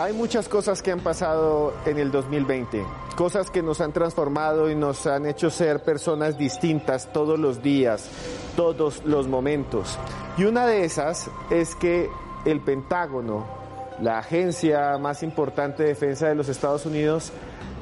[0.00, 4.74] Hay muchas cosas que han pasado en el 2020, cosas que nos han transformado y
[4.74, 8.08] nos han hecho ser personas distintas todos los días,
[8.56, 9.98] todos los momentos.
[10.38, 12.08] Y una de esas es que
[12.46, 13.46] el Pentágono,
[14.00, 17.30] la agencia más importante de defensa de los Estados Unidos,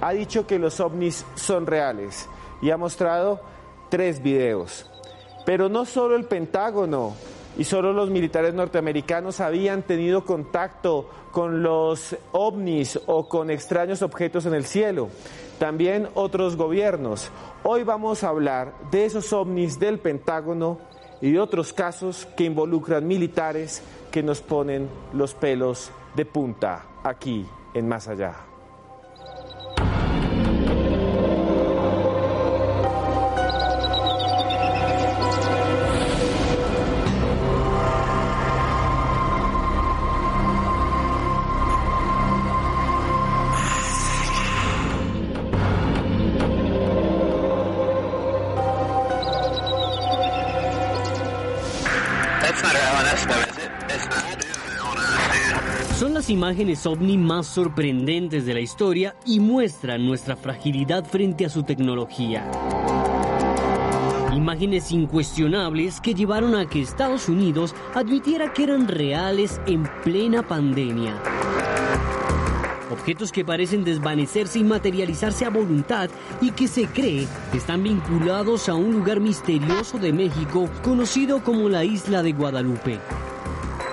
[0.00, 2.28] ha dicho que los ovnis son reales
[2.60, 3.40] y ha mostrado
[3.90, 4.90] tres videos.
[5.46, 7.14] Pero no solo el Pentágono
[7.58, 14.46] y solo los militares norteamericanos habían tenido contacto con los ovnis o con extraños objetos
[14.46, 15.08] en el cielo,
[15.58, 17.30] también otros gobiernos.
[17.64, 20.78] Hoy vamos a hablar de esos ovnis del Pentágono
[21.20, 23.82] y de otros casos que involucran militares
[24.12, 27.44] que nos ponen los pelos de punta aquí
[27.74, 28.47] en Más Allá.
[56.48, 62.50] Imágenes ovni más sorprendentes de la historia y muestran nuestra fragilidad frente a su tecnología.
[64.34, 71.20] Imágenes incuestionables que llevaron a que Estados Unidos admitiera que eran reales en plena pandemia.
[72.90, 76.08] Objetos que parecen desvanecerse y materializarse a voluntad
[76.40, 81.84] y que se cree están vinculados a un lugar misterioso de México conocido como la
[81.84, 83.00] isla de Guadalupe.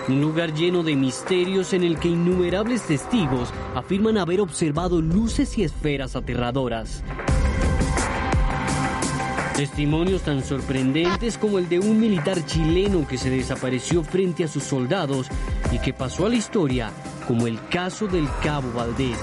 [0.07, 5.63] Un lugar lleno de misterios en el que innumerables testigos afirman haber observado luces y
[5.63, 7.03] esferas aterradoras.
[9.55, 14.63] Testimonios tan sorprendentes como el de un militar chileno que se desapareció frente a sus
[14.63, 15.27] soldados
[15.71, 16.91] y que pasó a la historia
[17.27, 19.17] como el caso del Cabo Valdés.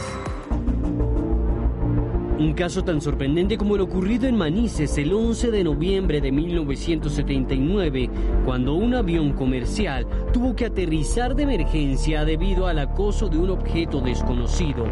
[2.43, 8.11] Un caso tan sorprendente como el ocurrido en Manises el 11 de noviembre de 1979,
[8.45, 14.01] cuando un avión comercial tuvo que aterrizar de emergencia debido al acoso de un objeto
[14.01, 14.87] desconocido.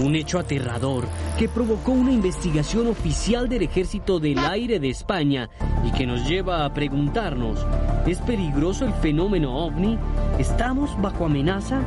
[0.00, 1.06] Un hecho aterrador
[1.38, 5.48] que provocó una investigación oficial del Ejército del Aire de España
[5.82, 7.66] y que nos lleva a preguntarnos,
[8.06, 9.98] ¿es peligroso el fenómeno ovni?
[10.38, 11.80] ¿Estamos bajo amenaza?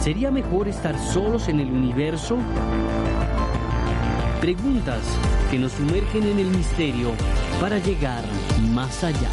[0.00, 2.38] ¿Sería mejor estar solos en el universo?
[4.40, 5.00] Preguntas
[5.50, 7.12] que nos sumergen en el misterio
[7.60, 8.22] para llegar
[8.72, 9.30] más allá.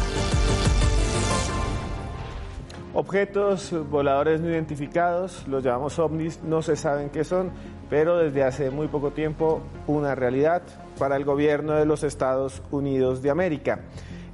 [2.94, 7.50] Objetos voladores no identificados, los llamamos ovnis, no se saben qué son,
[7.88, 10.62] pero desde hace muy poco tiempo una realidad
[10.98, 13.80] para el gobierno de los Estados Unidos de América.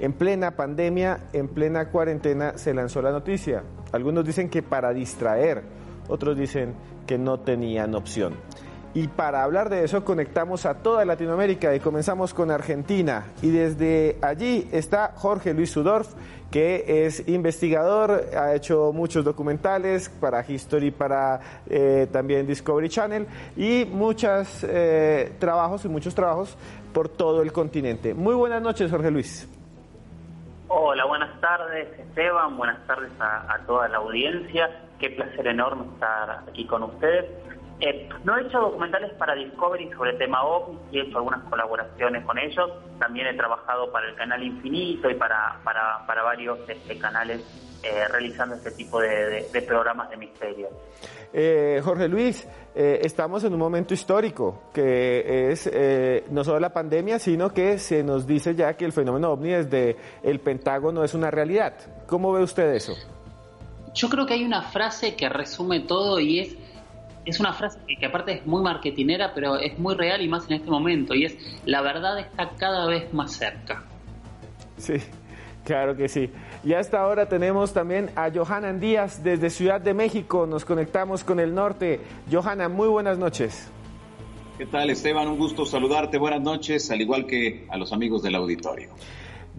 [0.00, 3.64] En plena pandemia, en plena cuarentena, se lanzó la noticia.
[3.90, 5.62] Algunos dicen que para distraer,
[6.08, 6.74] otros dicen
[7.06, 8.34] que no tenían opción.
[8.94, 13.26] Y para hablar de eso conectamos a toda Latinoamérica y comenzamos con Argentina.
[13.42, 16.14] Y desde allí está Jorge Luis Sudorf,
[16.50, 21.38] que es investigador, ha hecho muchos documentales para History, para
[21.68, 23.26] eh, también Discovery Channel
[23.56, 26.56] y muchos eh, trabajos y muchos trabajos
[26.92, 28.14] por todo el continente.
[28.14, 29.46] Muy buenas noches, Jorge Luis.
[30.68, 32.56] Hola, buenas tardes, Esteban.
[32.56, 34.87] Buenas tardes a, a toda la audiencia.
[34.98, 37.26] Qué placer enorme estar aquí con ustedes.
[37.80, 42.24] Eh, no he hecho documentales para Discovery sobre el tema OVNI, he hecho algunas colaboraciones
[42.24, 42.70] con ellos.
[42.98, 47.40] También he trabajado para el canal Infinito y para, para, para varios este, canales
[47.84, 50.68] eh, realizando este tipo de programas de misterio.
[51.32, 56.72] Eh, Jorge Luis, eh, estamos en un momento histórico que es eh, no solo la
[56.72, 61.12] pandemia, sino que se nos dice ya que el fenómeno ovni desde el Pentágono es
[61.14, 61.74] una realidad.
[62.06, 62.94] ¿Cómo ve usted eso?
[63.94, 66.56] Yo creo que hay una frase que resume todo y es
[67.24, 70.46] es una frase que, que, aparte es muy marketinera, pero es muy real y más
[70.46, 73.84] en este momento, y es la verdad está cada vez más cerca.
[74.78, 74.94] Sí,
[75.64, 76.30] claro que sí.
[76.64, 80.46] Y hasta ahora tenemos también a Johanan Díaz desde Ciudad de México.
[80.46, 82.00] Nos conectamos con el norte.
[82.30, 83.70] Johanna, muy buenas noches.
[84.56, 85.28] ¿Qué tal, Esteban?
[85.28, 86.18] Un gusto saludarte.
[86.18, 88.90] Buenas noches, al igual que a los amigos del auditorio.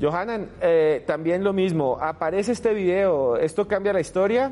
[0.01, 1.97] Johanan, eh, también lo mismo.
[1.99, 3.37] Aparece este video.
[3.37, 4.51] ¿Esto cambia la historia?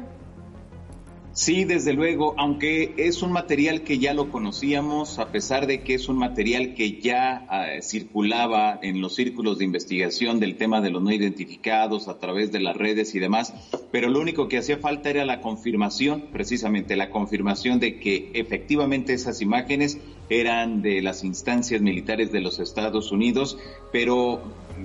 [1.38, 5.94] Sí, desde luego, aunque es un material que ya lo conocíamos, a pesar de que
[5.94, 10.90] es un material que ya uh, circulaba en los círculos de investigación del tema de
[10.90, 13.54] los no identificados a través de las redes y demás,
[13.92, 19.14] pero lo único que hacía falta era la confirmación, precisamente la confirmación de que efectivamente
[19.14, 23.60] esas imágenes eran de las instancias militares de los Estados Unidos,
[23.92, 24.42] pero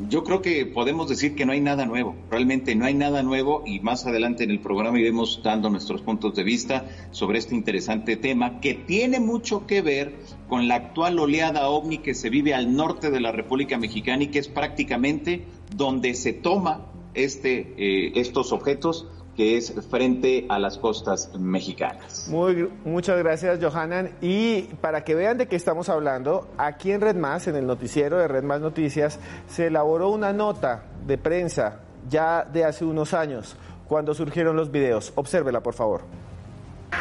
[0.09, 3.62] yo creo que podemos decir que no hay nada nuevo, realmente no hay nada nuevo
[3.67, 8.17] y más adelante en el programa iremos dando nuestros puntos de vista sobre este interesante
[8.17, 10.15] tema que tiene mucho que ver
[10.49, 14.29] con la actual oleada ovni que se vive al norte de la República Mexicana y
[14.29, 15.44] que es prácticamente
[15.77, 19.06] donde se toma este, eh, estos objetos
[19.37, 22.29] que es frente a las costas mexicanas.
[22.29, 24.11] Muy, muchas gracias, Johanan.
[24.20, 28.19] Y para que vean de qué estamos hablando, aquí en Red Más, en el noticiero
[28.19, 29.19] de Red Más Noticias,
[29.49, 33.56] se elaboró una nota de prensa ya de hace unos años,
[33.88, 35.12] cuando surgieron los videos.
[35.14, 36.02] Obsérvela, por favor.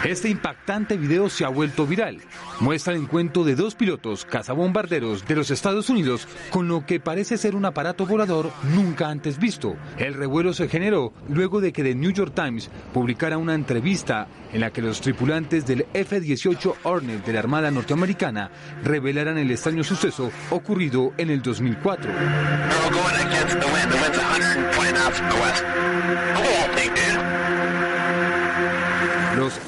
[0.03, 2.21] Este impactante video se ha vuelto viral.
[2.59, 7.37] Muestra el encuentro de dos pilotos cazabombarderos de los Estados Unidos con lo que parece
[7.37, 9.75] ser un aparato volador nunca antes visto.
[9.99, 14.61] El revuelo se generó luego de que The New York Times publicara una entrevista en
[14.61, 18.49] la que los tripulantes del F-18 Hornet de la Armada norteamericana
[18.83, 22.11] revelaran el extraño suceso ocurrido en el 2004.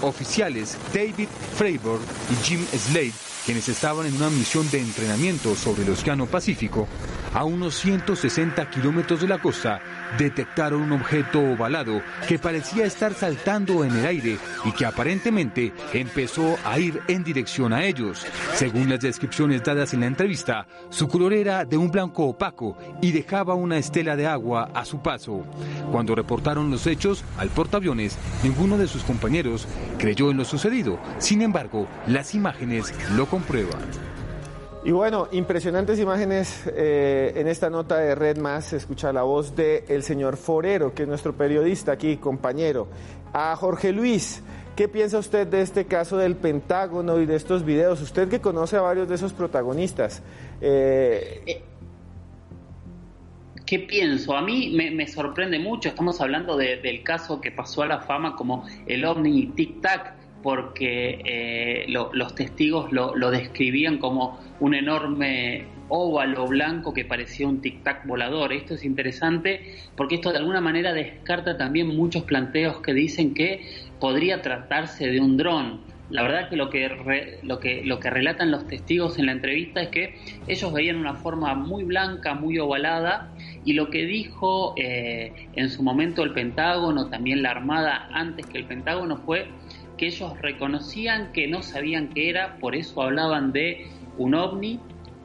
[0.04, 2.00] Oficiales David Fravor
[2.32, 3.14] y Jim Slade,
[3.46, 6.88] quienes estaban en una misión de entrenamiento sobre el Océano Pacífico,
[7.34, 9.82] a unos 160 kilómetros de la costa,
[10.18, 16.58] detectaron un objeto ovalado que parecía estar saltando en el aire y que aparentemente empezó
[16.64, 18.26] a ir en dirección a ellos.
[18.54, 23.12] Según las descripciones dadas en la entrevista, su color era de un blanco opaco y
[23.12, 25.44] dejaba una estela de agua a su paso.
[25.92, 31.00] Cuando reportaron los hechos al portaaviones, ninguno de sus compañeros creyó en lo sucedido.
[31.18, 34.13] Sin embargo, las imágenes lo comprueban.
[34.86, 38.66] Y bueno, impresionantes imágenes eh, en esta nota de Red Más.
[38.66, 42.90] Se escucha la voz del el señor Forero, que es nuestro periodista aquí, compañero.
[43.32, 44.44] A Jorge Luis,
[44.76, 48.02] ¿qué piensa usted de este caso del Pentágono y de estos videos?
[48.02, 50.22] Usted que conoce a varios de esos protagonistas.
[50.60, 51.64] Eh...
[53.66, 54.36] ¿Qué pienso?
[54.36, 55.88] A mí me, sorprende mucho.
[55.88, 61.22] Estamos hablando del caso que pasó a la fama como el OVNI Tic Tac porque
[61.26, 68.52] eh, los testigos lo, describían como un enorme óvalo blanco que parecía un tic-tac volador.
[68.52, 73.66] Esto es interesante porque esto de alguna manera descarta también muchos planteos que dicen que
[74.00, 75.82] podría tratarse de un dron.
[76.10, 79.82] La verdad que lo que, lo que lo que relatan los testigos en la entrevista
[79.82, 80.16] es que
[80.48, 83.32] ellos veían una forma muy blanca, muy ovalada,
[83.64, 88.58] y lo que dijo eh, en su momento el Pentágono, también la Armada antes que
[88.58, 89.48] el Pentágono, fue
[90.04, 94.82] que ellos reconocían que no sabían qué era, por eso hablaban de un ovni.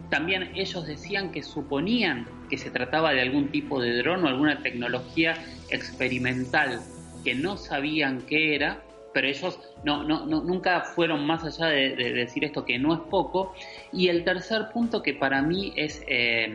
[0.09, 4.63] También ellos decían que suponían que se trataba de algún tipo de dron o alguna
[4.63, 5.35] tecnología
[5.71, 6.81] experimental
[7.25, 8.81] que no sabían qué era,
[9.13, 13.53] pero ellos no, no, nunca fueron más allá de, decir esto que no es poco.
[13.93, 16.55] Y el tercer punto que para mí es eh,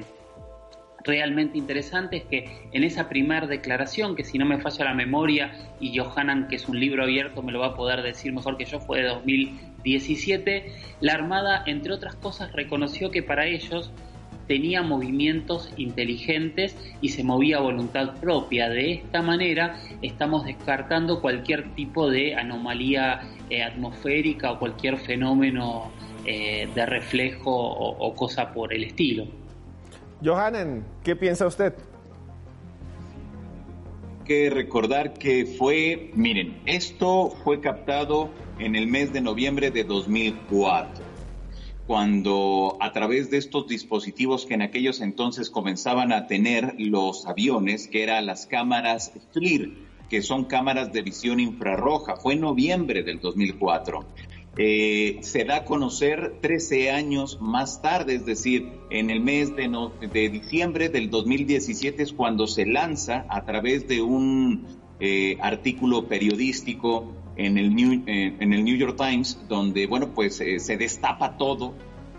[1.04, 5.52] realmente interesante es que en esa primera declaración, que si no me falla la memoria,
[5.80, 8.66] y Johanan, que es un libro abierto, me lo va a poder decir mejor que
[8.66, 13.92] yo, fue de 2017, la Armada, entre otras cosas, reconoció que para ellos
[14.48, 18.70] tenía movimientos inteligentes y se movía a voluntad propia.
[18.70, 25.92] De esta manera estamos descartando cualquier tipo de anomalía eh, atmosférica o cualquier fenómeno
[26.26, 29.43] eh, de reflejo o cosa por el estilo.
[30.24, 31.74] Johanen, ¿qué piensa usted?
[34.24, 41.04] Que recordar que fue, miren, esto fue captado en el mes de noviembre de 2004,
[41.88, 47.90] cuando a través de estos dispositivos que en aquellos entonces comenzaban a tener los aviones,
[47.90, 49.74] que eran las cámaras FLIR,
[50.10, 54.06] que son cámaras de visión infrarroja, fue en noviembre del 2004.
[54.56, 59.68] Eh, se da a conocer 13 años más tarde, es decir, en el mes de,
[60.12, 64.68] de diciembre del 2017 es cuando se lanza a través de un
[65.00, 70.36] eh, artículo periodístico en el, New, eh, en el New York Times, donde, bueno, pues
[70.36, 71.74] se destapa todo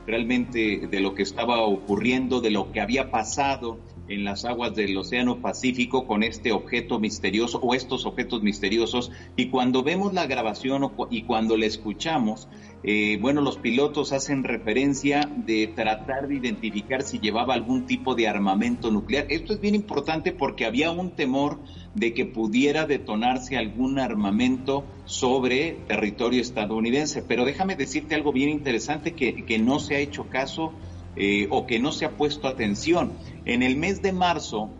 [0.05, 4.97] realmente de lo que estaba ocurriendo, de lo que había pasado en las aguas del
[4.97, 10.91] Océano Pacífico con este objeto misterioso o estos objetos misteriosos y cuando vemos la grabación
[11.11, 12.49] y cuando la escuchamos,
[12.83, 18.29] eh, bueno, los pilotos hacen referencia de tratar de identificar si llevaba algún tipo de
[18.29, 19.27] armamento nuclear.
[19.31, 21.59] Esto es bien importante porque había un temor
[21.95, 27.23] de que pudiera detonarse algún armamento sobre territorio estadounidense.
[27.23, 30.73] Pero déjame decirte algo bien interesante que, que no se ha hecho caso
[31.17, 33.13] eh, o que no se ha puesto atención.
[33.45, 34.71] En el mes de marzo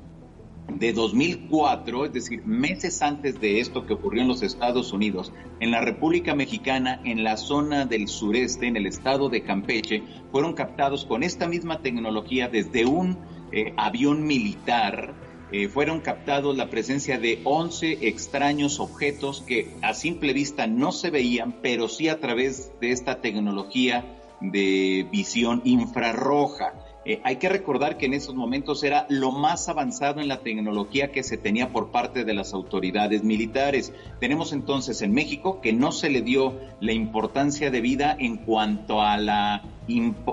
[0.69, 5.71] de 2004, es decir, meses antes de esto que ocurrió en los Estados Unidos, en
[5.71, 11.05] la República Mexicana, en la zona del sureste, en el estado de Campeche, fueron captados
[11.05, 13.19] con esta misma tecnología desde un
[13.53, 15.15] eh, avión militar.
[15.53, 21.11] Eh, fueron captados la presencia de 11 extraños objetos que a simple vista no se
[21.11, 24.05] veían, pero sí a través de esta tecnología
[24.41, 26.75] de visión infrarroja.
[27.07, 31.13] Eh, hay que recordar que en esos momentos era lo más avanzado en la tecnología
[31.13, 33.93] que se tenía por parte de las autoridades militares.
[34.21, 39.03] Tenemos entonces en México que no se le dio la importancia de vida en cuanto
[39.03, 39.63] a la,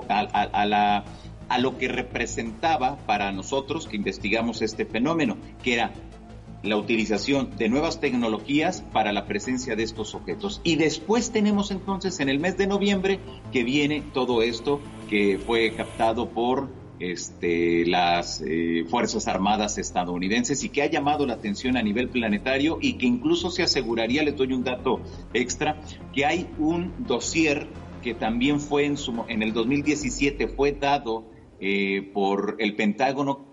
[0.08, 1.04] a, la
[1.48, 5.92] a lo que representaba para nosotros que investigamos este fenómeno, que era
[6.62, 10.60] la utilización de nuevas tecnologías para la presencia de estos objetos.
[10.64, 13.18] Y después tenemos entonces en el mes de noviembre
[13.52, 20.68] que viene todo esto que fue captado por este, las eh, Fuerzas Armadas estadounidenses y
[20.68, 24.52] que ha llamado la atención a nivel planetario y que incluso se aseguraría, les doy
[24.52, 25.00] un dato
[25.34, 25.80] extra,
[26.12, 27.66] que hay un dossier
[28.02, 31.24] que también fue en, su, en el 2017 fue dado
[31.60, 33.51] eh, por el Pentágono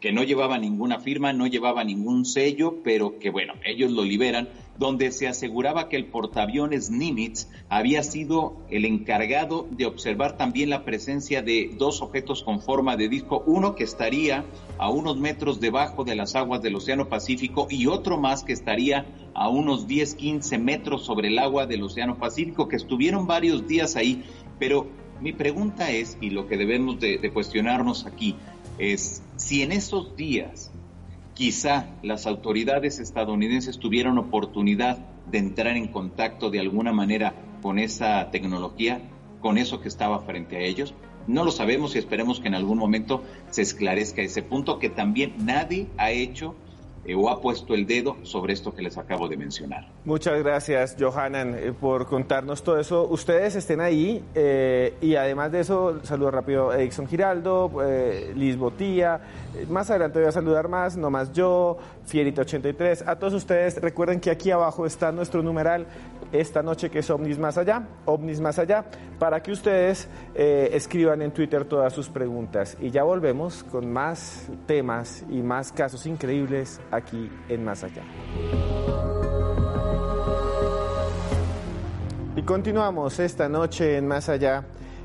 [0.00, 4.48] que no llevaba ninguna firma, no llevaba ningún sello, pero que bueno, ellos lo liberan,
[4.76, 10.84] donde se aseguraba que el portaaviones Nimitz había sido el encargado de observar también la
[10.84, 14.44] presencia de dos objetos con forma de disco, uno que estaría
[14.78, 19.06] a unos metros debajo de las aguas del Océano Pacífico y otro más que estaría
[19.34, 23.94] a unos 10, 15 metros sobre el agua del Océano Pacífico, que estuvieron varios días
[23.94, 24.24] ahí,
[24.58, 24.88] pero
[25.20, 28.34] mi pregunta es, y lo que debemos de, de cuestionarnos aquí,
[28.82, 30.72] es si en esos días
[31.34, 34.98] quizá las autoridades estadounidenses tuvieron oportunidad
[35.30, 39.00] de entrar en contacto de alguna manera con esa tecnología,
[39.40, 40.94] con eso que estaba frente a ellos.
[41.28, 45.34] No lo sabemos y esperemos que en algún momento se esclarezca ese punto que también
[45.38, 46.56] nadie ha hecho
[47.04, 49.88] eh, o ha puesto el dedo sobre esto que les acabo de mencionar.
[50.04, 53.08] Muchas gracias, Johanan, eh, por contarnos todo eso.
[53.08, 57.72] Ustedes estén ahí eh, y además de eso, saludo rápido a Edson Giraldo,
[58.36, 59.20] Liz Botía.
[59.68, 61.76] Más adelante voy a saludar más, no más yo,
[62.08, 63.02] Fierita83.
[63.06, 65.86] A todos ustedes, recuerden que aquí abajo está nuestro numeral
[66.30, 68.84] esta noche que es OVNIS Más Allá, OVNIS Más Allá,
[69.18, 72.76] para que ustedes escriban en Twitter todas sus preguntas.
[72.80, 78.02] Y ya volvemos con más temas y más casos increíbles aquí en Más Allá.
[82.36, 84.64] Y continuamos esta noche en Más Allá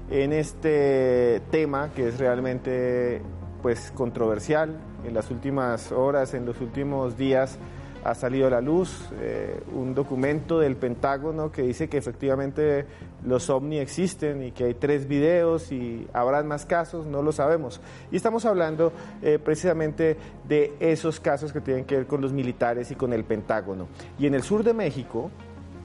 [0.09, 3.21] en este tema que es realmente
[3.61, 7.57] pues controversial en las últimas horas, en los últimos días
[8.03, 12.85] ha salido a la luz eh, un documento del Pentágono que dice que efectivamente
[13.25, 17.81] los ovni existen y que hay tres videos y habrán más casos, no lo sabemos.
[18.11, 22.91] Y estamos hablando eh, precisamente de esos casos que tienen que ver con los militares
[22.91, 23.87] y con el Pentágono.
[24.17, 25.29] Y en el sur de México,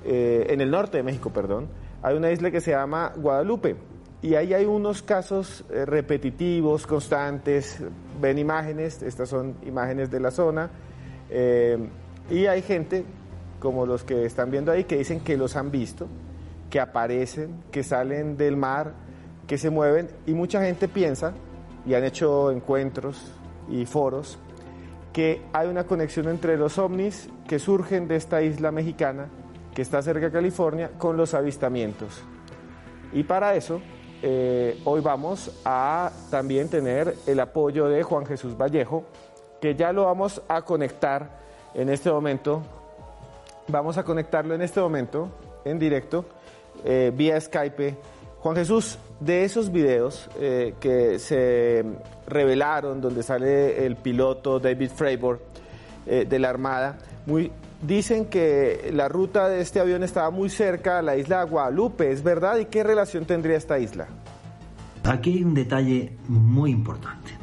[0.05, 1.69] eh, en el norte de México, perdón,
[2.03, 3.77] hay una isla que se llama Guadalupe.
[4.21, 7.83] Y ahí hay unos casos repetitivos, constantes,
[8.21, 10.71] ven imágenes, estas son imágenes de la zona,
[12.33, 13.05] y hay gente,
[13.61, 16.09] como los que están viendo ahí, que dicen que los han visto,
[16.71, 18.95] que aparecen, que salen del mar,
[19.47, 21.35] que se mueven, y mucha gente piensa,
[21.85, 23.31] y han hecho encuentros
[23.69, 24.39] y foros,
[25.13, 29.29] que hay una conexión entre los ovnis que surgen de esta isla mexicana,
[29.75, 32.23] que está cerca de California, con los avistamientos.
[33.13, 33.83] Y para eso,
[34.23, 39.05] eh, hoy vamos a también tener el apoyo de Juan Jesús Vallejo,
[39.61, 41.43] que ya lo vamos a conectar
[41.75, 42.63] en este momento.
[43.69, 45.29] Vamos a conectarlo en este momento,
[45.65, 46.25] en directo,
[46.85, 47.97] eh, vía Skype.
[48.41, 51.85] Juan Jesús, de esos videos eh, que se
[52.27, 55.41] revelaron, donde sale el piloto David Fravor
[56.07, 60.99] eh, de la Armada, muy, dicen que la ruta de este avión estaba muy cerca
[60.99, 62.59] a la isla de Guadalupe, ¿es verdad?
[62.59, 64.09] ¿Y qué relación tendría esta isla?
[65.05, 67.42] Aquí hay un detalle muy importante.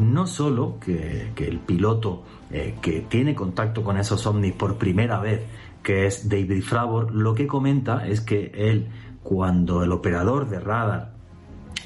[0.00, 5.42] No solo que, el piloto eh, que tiene contacto con esos ovnis por primera vez,
[5.82, 8.88] que es David Fravor, lo que comenta es que él,
[9.22, 11.12] cuando el operador de radar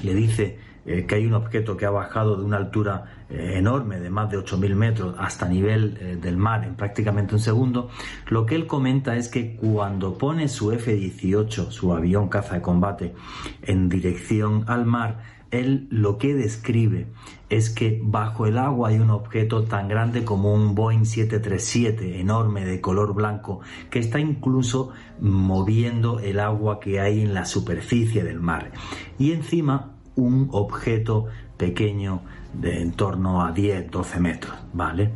[0.01, 3.99] le dice eh, que hay un objeto que ha bajado de una altura eh, enorme
[3.99, 7.89] de más de 8.000 metros hasta nivel del mar en prácticamente un segundo,
[8.29, 13.13] lo que él comenta es que cuando pone su F-18, su avión caza de combate,
[13.61, 17.07] en dirección al mar, él lo que describe
[17.49, 22.65] es que bajo el agua hay un objeto tan grande como un Boeing 737 enorme
[22.65, 28.39] de color blanco que está incluso moviendo el agua que hay en la superficie del
[28.39, 28.71] mar.
[29.19, 31.25] Y encima un objeto
[31.57, 32.21] pequeño
[32.53, 35.11] de en torno a 10, 12 metros, ¿vale?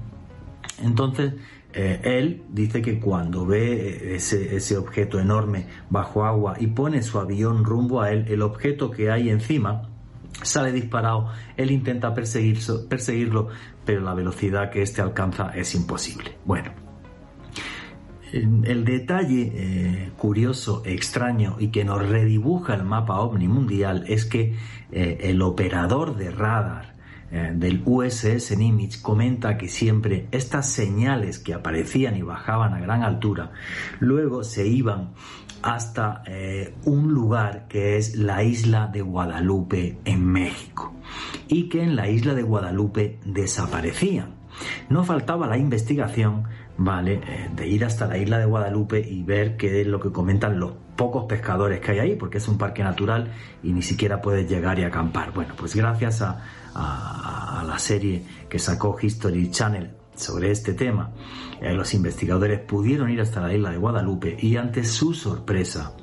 [0.81, 1.33] Entonces,
[1.73, 7.19] eh, él dice que cuando ve ese, ese, objeto enorme bajo agua y pone su
[7.19, 9.88] avión rumbo a él, el objeto que hay encima
[10.41, 13.47] sale disparado, él intenta perseguirlo,
[13.85, 16.37] pero la velocidad que éste alcanza es imposible.
[16.45, 16.71] Bueno,
[18.31, 24.55] el detalle eh, curioso, extraño y que nos redibuja el mapa ovni mundial es que
[24.91, 26.95] eh, el operador de radar
[27.31, 33.03] eh, del USS Nimitz comenta que siempre estas señales que aparecían y bajaban a gran
[33.03, 33.51] altura
[33.99, 35.13] luego se iban
[35.61, 40.93] hasta eh, un lugar que es la isla de Guadalupe en México
[41.47, 44.35] y que en la isla de Guadalupe desaparecían.
[44.89, 46.43] No faltaba la investigación,
[46.77, 47.21] ¿vale?
[47.25, 50.59] Eh, de ir hasta la isla de Guadalupe y ver qué es lo que comentan
[50.59, 53.31] los pocos pescadores que hay ahí, porque es un parque natural
[53.63, 55.31] y ni siquiera puedes llegar y acampar.
[55.31, 56.41] Bueno, pues gracias a,
[56.75, 61.11] a, la serie que sacó History Channel sobre este tema,
[61.61, 65.93] eh, los investigadores pudieron ir hasta la isla de Guadalupe y ante su sorpresa,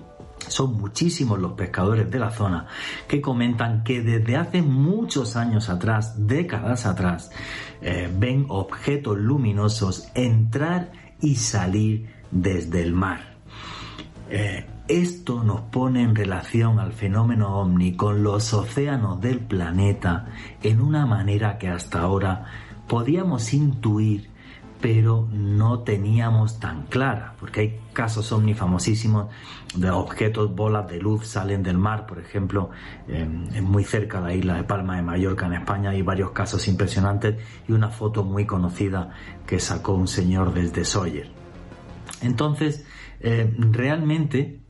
[0.48, 2.66] son muchísimos los pescadores de la zona
[3.08, 7.30] que comentan que desde hace muchos años atrás, décadas atrás,
[7.80, 13.36] eh, ven objetos luminosos entrar y salir desde el mar.
[14.30, 20.26] Eh, esto nos pone en relación al fenómeno ovni con los océanos del planeta
[20.62, 22.44] en una manera que hasta ahora
[22.88, 24.30] podíamos intuir
[24.80, 29.28] pero no teníamos tan clara, porque hay casos ovni famosísimos
[29.74, 32.70] de objetos, bolas de luz salen del mar, por ejemplo,
[33.62, 37.36] muy cerca de la isla de Palma de Mallorca en España hay varios casos impresionantes
[37.66, 39.10] y una foto muy conocida
[39.46, 41.30] que sacó un señor desde Sawyer.
[42.22, 42.86] Entonces,
[43.20, 44.60] eh, realmente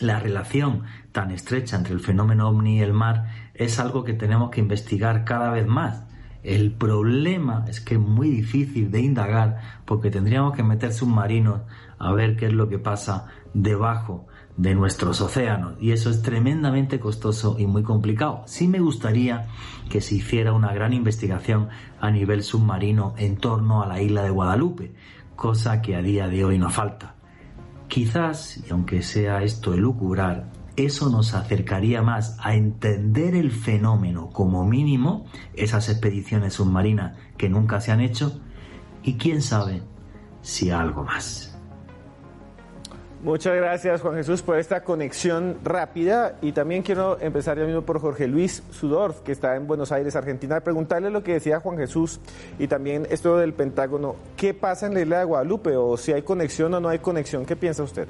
[0.00, 4.50] la relación tan estrecha entre el fenómeno ovni y el mar es algo que tenemos
[4.50, 6.04] que investigar cada vez más.
[6.42, 11.60] El problema es que es muy difícil de indagar porque tendríamos que meter submarinos
[11.98, 16.98] a ver qué es lo que pasa debajo de nuestros océanos y eso es tremendamente
[16.98, 18.42] costoso y muy complicado.
[18.46, 19.46] Sí me gustaría
[19.88, 21.68] que se hiciera una gran investigación
[22.00, 24.94] a nivel submarino en torno a la isla de Guadalupe,
[25.36, 27.14] cosa que a día de hoy no falta.
[27.88, 34.64] Quizás, y aunque sea esto elucubrar, eso nos acercaría más a entender el fenómeno como
[34.64, 38.40] mínimo, esas expediciones submarinas que nunca se han hecho,
[39.02, 39.82] y quién sabe
[40.42, 41.52] si algo más.
[43.22, 48.00] Muchas gracias Juan Jesús por esta conexión rápida y también quiero empezar ya mismo por
[48.00, 52.18] Jorge Luis Sudorf, que está en Buenos Aires, Argentina, preguntarle lo que decía Juan Jesús
[52.58, 54.16] y también esto del Pentágono.
[54.36, 57.46] ¿Qué pasa en la isla de Guadalupe o si hay conexión o no hay conexión?
[57.46, 58.08] ¿Qué piensa usted?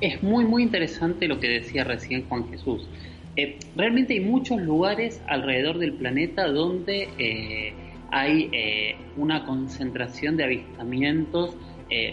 [0.00, 2.88] Es muy, muy interesante lo que decía recién Juan Jesús.
[3.36, 7.72] Eh, realmente hay muchos lugares alrededor del planeta donde eh,
[8.10, 11.56] hay eh, una concentración de avistamientos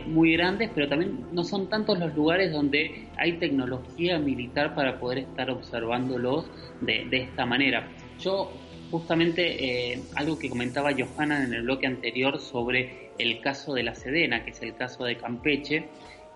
[0.05, 5.19] muy grandes, pero también no son tantos los lugares donde hay tecnología militar para poder
[5.19, 6.45] estar observándolos
[6.81, 7.87] de, esta manera.
[8.19, 8.51] Yo
[8.91, 14.43] justamente algo que comentaba Johanna en el bloque anterior sobre el caso de la Sedena,
[14.45, 15.87] que es el caso de Campeche,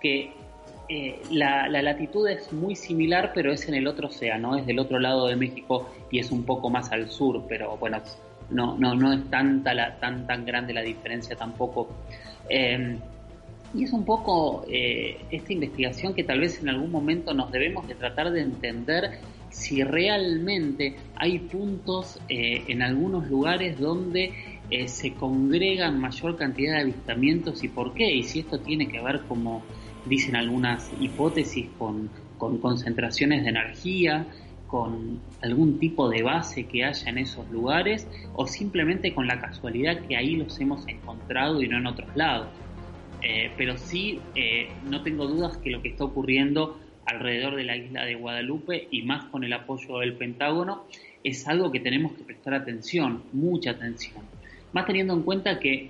[0.01, 0.31] que
[0.87, 4.99] eh, la, latitud es muy similar, pero es en el otro océano, es del otro
[4.99, 8.01] lado de México y es un poco más al sur, pero bueno,
[8.49, 11.89] no, no, no es tanta la, tan, tan grande la diferencia tampoco.
[13.73, 17.87] Y es un poco eh, esta investigación que tal vez en algún momento nos debemos
[17.87, 19.19] de tratar de entender
[19.49, 24.33] si realmente hay puntos eh, en algunos lugares donde
[24.87, 29.21] se congregan mayor cantidad de avistamientos y por qué, y si esto tiene que ver,
[29.27, 29.61] como
[30.05, 34.25] dicen algunas hipótesis, con, con concentraciones de energía,
[34.67, 39.99] con algún tipo de base que haya en esos lugares, o simplemente con la casualidad
[40.07, 42.47] que ahí los hemos encontrado y no en otros lados.
[43.21, 47.77] Eh, pero sí, eh, no tengo dudas que lo que está ocurriendo alrededor de la
[47.77, 50.85] isla de Guadalupe y más con el apoyo del Pentágono
[51.23, 54.23] es algo que tenemos que prestar atención, mucha atención.
[54.73, 55.89] Más teniendo en cuenta que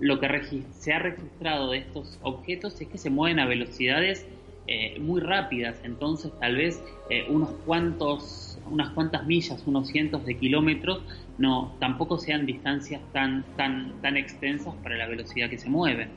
[0.00, 4.26] lo que se ha registrado de estos objetos es que se mueven a velocidades
[4.66, 6.82] eh, muy rápidas, entonces tal vez
[7.30, 11.02] unos cuantos, unas cuantas millas, unos cientos de kilómetros,
[11.38, 16.10] no, tampoco sean distancias tan, tan, tan extensas para la velocidad que se mueven.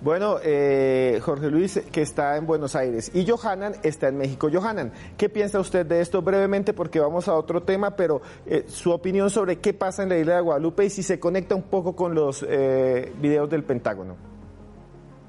[0.00, 4.48] Bueno, eh, Jorge Luis, que está en Buenos Aires, y Johanan está en México.
[4.52, 6.72] Johanan, ¿qué piensa usted de esto brevemente?
[6.72, 10.36] Porque vamos a otro tema, pero eh, su opinión sobre qué pasa en la isla
[10.36, 14.16] de Guadalupe y si se conecta un poco con los eh, videos del Pentágono.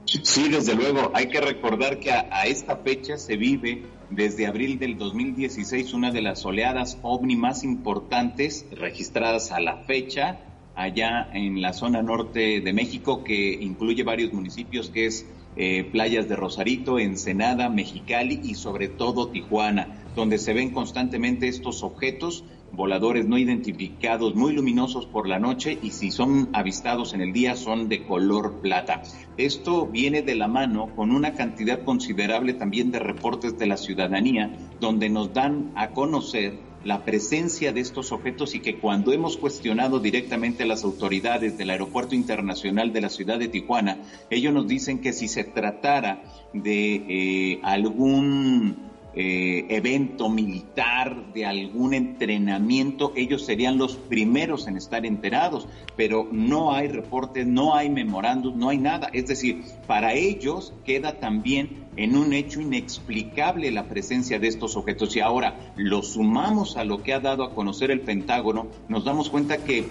[0.05, 1.11] Sí, desde luego.
[1.13, 6.21] Hay que recordar que a, esta fecha se vive desde abril del 2016 una de
[6.21, 10.39] las oleadas ovni más importantes registradas a la fecha
[10.79, 16.29] allá en la zona norte de México que incluye varios municipios que es eh, playas
[16.29, 23.27] de Rosarito, Ensenada, Mexicali y sobre todo Tijuana, donde se ven constantemente estos objetos voladores
[23.27, 27.89] no identificados muy luminosos por la noche y si son avistados en el día son
[27.89, 29.01] de color plata.
[29.35, 34.55] Esto viene de la mano con una cantidad considerable también de reportes de la ciudadanía
[34.79, 39.99] donde nos dan a conocer la presencia de estos objetos y que cuando hemos cuestionado
[39.99, 43.97] directamente a las autoridades del Aeropuerto Internacional de la ciudad de Tijuana,
[44.29, 51.93] ellos nos dicen que si se tratara de eh, algún eh, evento militar, de algún
[51.93, 58.57] entrenamiento, ellos serían los primeros en estar enterados, pero no hay reportes, no hay memorándum,
[58.57, 59.09] no hay nada.
[59.13, 65.15] Es decir, para ellos queda también en un hecho inexplicable la presencia de estos objetos.
[65.15, 69.29] Y ahora lo sumamos a lo que ha dado a conocer el Pentágono, nos damos
[69.29, 69.85] cuenta que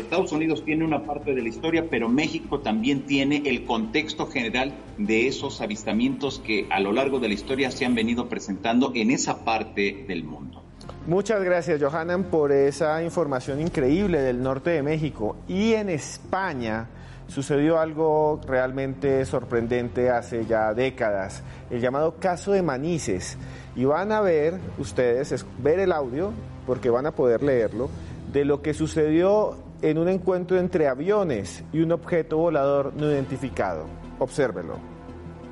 [0.00, 4.72] Estados Unidos tiene una parte de la historia, pero México también tiene el contexto general
[4.98, 9.10] de esos avistamientos que a lo largo de la historia se han venido presentando en
[9.10, 10.62] esa parte del mundo.
[11.06, 15.36] Muchas gracias, Johanan, por esa información increíble del norte de México.
[15.48, 16.88] Y en España
[17.26, 23.38] sucedió algo realmente sorprendente hace ya décadas, el llamado caso de Manises.
[23.76, 26.32] Y van a ver ustedes, ver el audio,
[26.66, 27.90] porque van a poder leerlo,
[28.32, 33.84] de lo que sucedió en un encuentro entre aviones y un objeto volador no identificado.
[34.18, 34.76] Obsérvelo.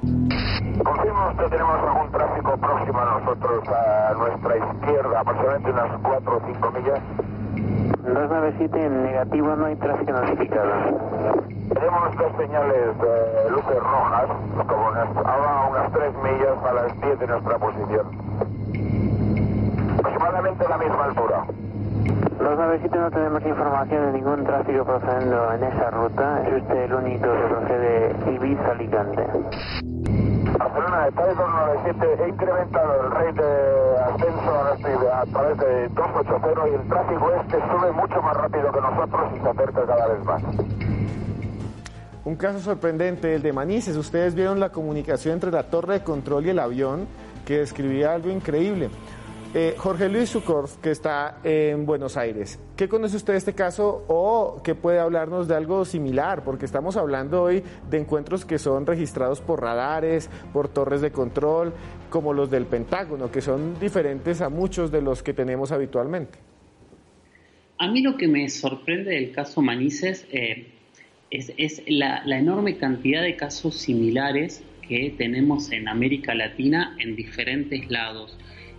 [0.01, 6.41] Confirmo que tenemos algún tráfico próximo a nosotros, a nuestra izquierda, aproximadamente unas 4 o
[6.47, 7.01] 5 millas.
[8.05, 10.73] 297 en negativo, no hay tráfico notificado.
[11.75, 14.29] Tenemos dos señales de luces rojas,
[14.67, 14.87] como
[15.29, 18.07] a unas 3 millas a las 10 de nuestra posición.
[19.99, 21.47] Aproximadamente a la misma altura.
[22.43, 26.43] Los 97 no tenemos información de ningún tráfico procediendo en esa ruta.
[26.43, 29.27] Es usted el único que procede Ibiza-Alicante.
[30.59, 32.25] Barcelona, está 297.
[32.25, 37.93] He incrementado el rate de ascenso a través de 280 y el tráfico este sube
[37.93, 40.43] mucho más rápido que nosotros y se acerca cada vez más.
[42.25, 43.97] Un caso sorprendente, el de Manises.
[43.97, 47.07] Ustedes vieron la comunicación entre la torre de control y el avión
[47.47, 48.91] que describía algo increíble.
[49.55, 54.03] Eh, Jorge Luis Sucorf, que está en Buenos Aires, ¿qué conoce usted de este caso
[54.09, 56.43] o qué puede hablarnos de algo similar?
[56.43, 61.75] Porque estamos hablando hoy de encuentros que son registrados por radares, por torres de control,
[62.09, 66.39] como los del Pentágono, que son diferentes a muchos de los que tenemos habitualmente.
[67.77, 70.73] A mí lo que me sorprende del caso Manises eh,
[71.31, 78.39] es, la enorme cantidad de casos similares que tenemos en América Latina en diferentes lados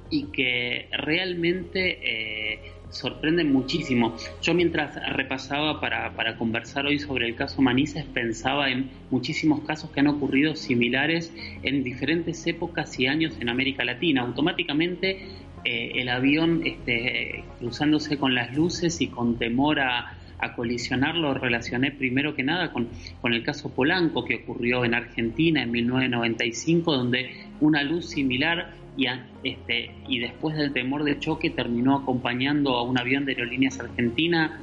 [0.09, 4.15] y que realmente eh, sorprenden muchísimo.
[4.41, 9.89] Yo mientras repasaba para, para, conversar hoy sobre el caso Manises pensaba en muchísimos casos
[9.89, 14.21] que han ocurrido similares en diferentes épocas y años en América Latina.
[14.21, 15.27] Automáticamente
[15.65, 21.33] eh, el avión este, cruzándose con las luces y con temor a, a colisionar lo
[21.33, 22.89] relacioné primero que nada con,
[23.21, 29.07] con el caso Polanco que ocurrió en Argentina en 1995, donde una luz similar y,
[29.43, 34.59] este, y después del temor de choque terminó acompañando a un avión de aerolíneas argentina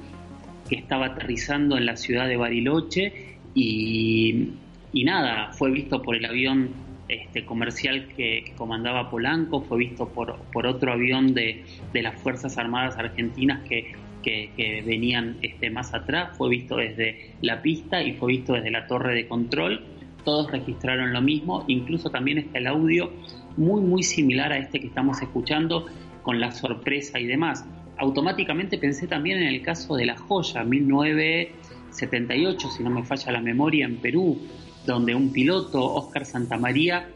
[0.68, 4.50] que estaba aterrizando en la ciudad de Bariloche y,
[4.92, 6.70] y nada, fue visto por el avión
[7.10, 12.96] este, comercial que, comandaba Polanco, fue visto por, por otro avión de, las Fuerzas Armadas
[12.96, 18.52] Argentinas que, que, venían este, más atrás, fue visto desde la pista y fue visto
[18.52, 19.84] desde la torre de control.
[20.24, 23.10] Todos registraron lo mismo, incluso también está el audio
[23.60, 25.86] muy, muy similar a este que estamos escuchando
[26.22, 27.64] con la sorpresa y demás.
[27.98, 33.42] Automáticamente pensé también en el caso de La Joya, 1978, si no me falla la
[33.42, 34.38] memoria, en Perú,
[34.86, 37.10] donde un piloto, Oscar Santamaría,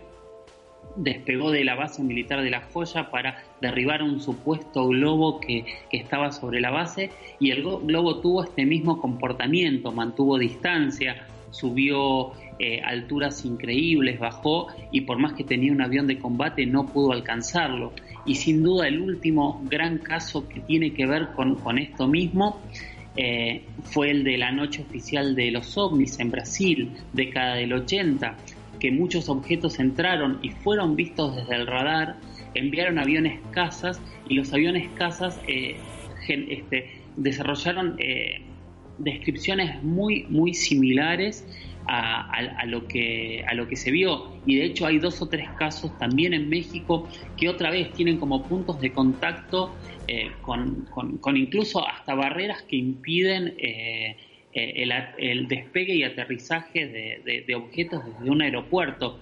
[0.97, 5.97] despegó de la base militar de La Joya para derribar un supuesto globo que, que,
[5.97, 7.09] estaba sobre la base
[7.41, 15.01] y el globo tuvo este mismo comportamiento, mantuvo distancia, subió eh, alturas increíbles, bajó y
[15.01, 17.93] por más que tenía un avión de combate no pudo alcanzarlo.
[18.27, 22.61] Y sin duda el último gran caso que tiene que ver con, esto mismo
[23.17, 28.37] eh, fue el de la noche oficial de los ovnis en Brasil, década del 80,
[28.79, 32.19] que muchos objetos entraron y fueron vistos desde el radar,
[32.55, 35.77] enviaron aviones casas y los aviones casas eh,
[36.29, 37.97] este, desarrollaron
[38.99, 41.45] descripciones muy, muy similares
[41.87, 44.33] a, lo que, a lo que se vio.
[44.47, 48.19] Y de hecho hay dos o tres casos también en México que otra vez tienen
[48.19, 49.75] como puntos de contacto
[50.09, 50.87] eh, con,
[51.21, 54.17] con, incluso hasta barreras que impiden eh,
[54.53, 59.21] eh, el, despegue y aterrizaje de, de objetos desde un aeropuerto.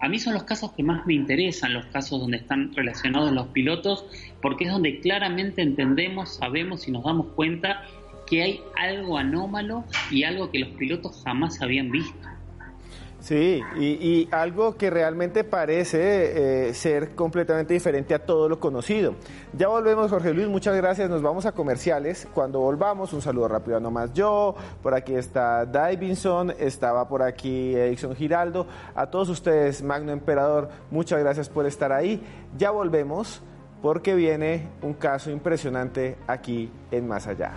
[0.00, 3.46] A mí son los casos que más me interesan, los casos donde están relacionados los
[3.48, 4.04] pilotos,
[4.40, 7.84] porque es donde claramente entendemos, sabemos y nos damos cuenta
[8.32, 12.16] que hay algo anómalo y algo que los pilotos jamás habían visto.
[13.20, 19.16] Sí, y, algo que realmente parece eh, ser completamente diferente a todo lo conocido.
[19.52, 21.10] Ya volvemos, Jorge Luis, muchas gracias.
[21.10, 22.26] Nos vamos a comerciales.
[22.32, 24.56] Cuando volvamos, un saludo rápido a nomás yo.
[24.82, 28.66] Por aquí está Davinson, estaba por aquí Edison Giraldo.
[28.94, 32.22] A todos ustedes, Magno Emperador, muchas gracias por estar ahí.
[32.56, 33.42] Ya volvemos
[33.82, 37.52] porque viene un caso impresionante aquí en Más Allá.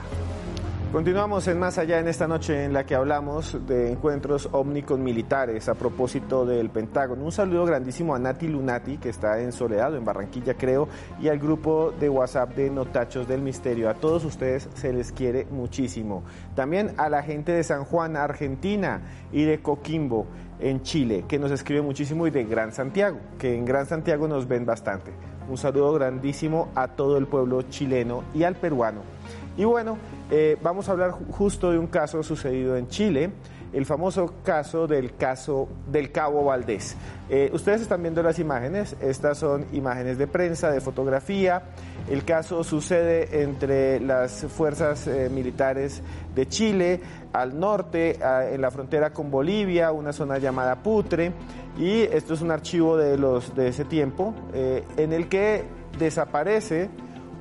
[0.96, 5.04] Continuamos en Más Allá en esta noche en la que hablamos de encuentros ovni con
[5.04, 7.26] militares a propósito del Pentágono.
[7.26, 10.88] Un saludo grandísimo a Nati Lunati, que está en Soledad en Barranquilla creo,
[11.20, 13.90] y al grupo de WhatsApp de Notachos del Misterio.
[13.90, 16.24] A todos ustedes se les quiere muchísimo.
[16.56, 19.02] También a la gente de San Juan, Argentina,
[19.34, 20.28] y de Coquimbo,
[20.62, 24.48] en Chile, que nos escribe muchísimo, y de Gran Santiago, que en Gran Santiago nos
[24.48, 25.12] ven bastante.
[25.50, 29.15] Un saludo grandísimo a todo el pueblo chileno y al peruano.
[29.58, 29.98] Y bueno,
[30.32, 33.32] eh, vamos a hablar justo de un caso sucedido en Chile,
[33.72, 36.98] el famoso caso del caso del Cabo Valdés.
[37.30, 41.64] Eh, ustedes están viendo las imágenes, estas son imágenes de prensa, de fotografía.
[42.10, 46.02] El caso sucede entre las fuerzas eh, militares
[46.36, 47.00] de Chile,
[47.32, 48.20] al norte,
[48.52, 51.32] en la frontera con Bolivia, una zona llamada Putre,
[51.78, 55.66] y esto es un archivo de, los, de ese tiempo, en el que
[55.98, 56.90] desaparece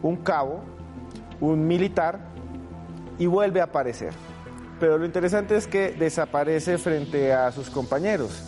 [0.03, 0.74] un cabo,
[1.47, 2.21] un militar,
[3.19, 4.13] y vuelve a aparecer.
[4.81, 8.43] Pero lo interesante es que desaparece frente a sus compañeros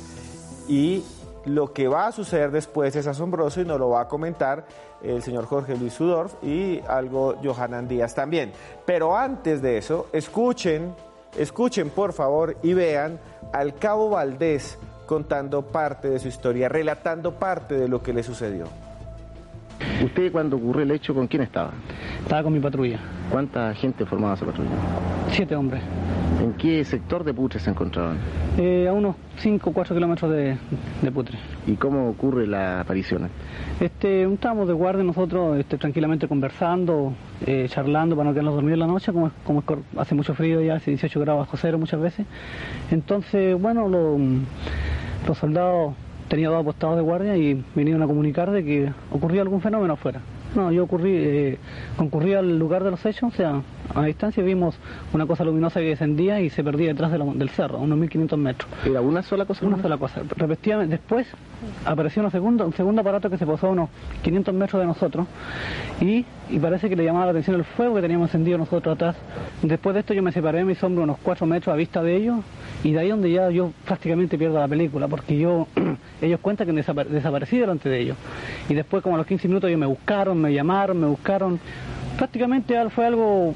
[0.69, 1.05] y
[1.45, 4.67] lo que va a suceder después es asombroso y nos lo va a comentar
[5.03, 8.53] el señor Jorge Luis Sudorf y algo Johanan Díaz también.
[8.85, 10.93] Pero antes de eso, escuchen,
[11.39, 13.21] escuchen por favor y vean
[13.53, 18.67] al Cabo Valdés contando parte de su historia, relatando parte de lo que le sucedió.
[20.07, 21.73] ¿Usted cuando ocurrió el hecho con quién estaba?
[22.23, 23.01] Estaba con mi patrulla.
[23.29, 24.71] ¿Cuánta gente formaba esa patrulla?
[25.31, 25.83] Siete hombres.
[26.41, 28.19] ¿En qué sector de Putre se encontraban?
[28.57, 30.57] Eh, a unos 5 o 4 kilómetros de,
[31.13, 31.37] Putre.
[31.67, 33.29] ¿Y cómo ocurre la aparición?
[33.81, 37.13] Este, estábamos de guardia nosotros este, tranquilamente conversando,
[37.45, 39.65] eh, charlando para no quedarnos dormidos en la noche, como, como
[39.97, 42.27] hace mucho frío ya, hace 18 grados bajo cero muchas veces.
[42.93, 45.95] Entonces, bueno, los soldados
[46.29, 50.21] tenía dos apostados de guardia y vinieron a comunicar de que ocurría algún fenómeno afuera.
[50.55, 51.59] No, yo ocurrí, eh,
[51.99, 53.61] concurrí al lugar de los hechos, o sea,
[53.95, 54.79] a distancia vimos
[55.13, 58.71] una cosa luminosa que descendía y se perdía detrás del cerro, a unos 1500 metros.
[58.87, 59.67] ¿Era una sola cosa?
[59.67, 60.23] Una sola cosa.
[60.35, 61.27] Repetidamente, después
[61.85, 63.91] apareció una segunda, un segundo aparato que se posó a unos
[64.23, 65.27] 500 metros de nosotros
[66.01, 66.25] y,
[66.61, 69.17] parece que le llamaba la atención el fuego que teníamos encendido nosotros atrás.
[69.63, 72.17] Después de esto yo me separé de mis hombros unos 4 metros a vista de
[72.17, 72.39] ellos
[72.85, 75.67] y de ahí donde ya yo prácticamente pierdo la película porque yo
[76.23, 78.17] ellos cuentan que desaparecí delante de ellos
[78.69, 81.59] y después como a los 15 minutos ellos me buscaron, me llamaron, me buscaron
[82.17, 83.55] prácticamente fue algo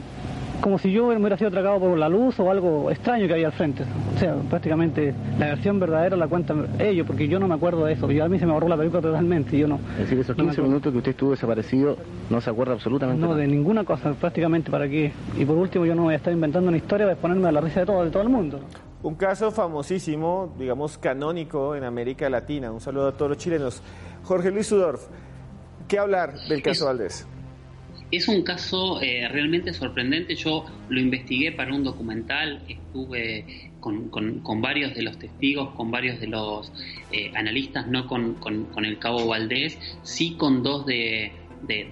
[0.60, 3.46] como si yo me hubiera sido atracado por la luz o algo extraño que había
[3.46, 3.84] al frente.
[4.14, 7.94] O sea, prácticamente la versión verdadera la cuentan ellos, porque yo no me acuerdo de
[7.94, 8.10] eso.
[8.10, 9.58] Yo a mí se me borró la película totalmente.
[9.58, 9.80] Yo no.
[9.92, 11.96] Es decir, esos 15 minutos que usted estuvo desaparecido,
[12.28, 15.12] no se acuerda absolutamente No, de ninguna cosa, prácticamente para qué.
[15.36, 17.60] Y por último, yo no voy a estar inventando una historia para exponerme a la
[17.60, 18.60] risa de todo, de todo el mundo.
[19.02, 22.70] Un caso famosísimo, digamos canónico en América Latina.
[22.70, 23.82] Un saludo a todos los chilenos.
[24.24, 25.06] Jorge Luis Sudorf,
[25.88, 27.26] ¿qué hablar del caso Valdés?
[28.10, 30.34] Es un caso eh, realmente sorprendente.
[30.34, 36.26] Yo lo investigué para un documental, estuve con, varios de los testigos, con varios de
[36.26, 36.72] los
[37.12, 38.36] eh, analistas, no con,
[38.84, 41.32] el cabo Valdés, sí con dos de,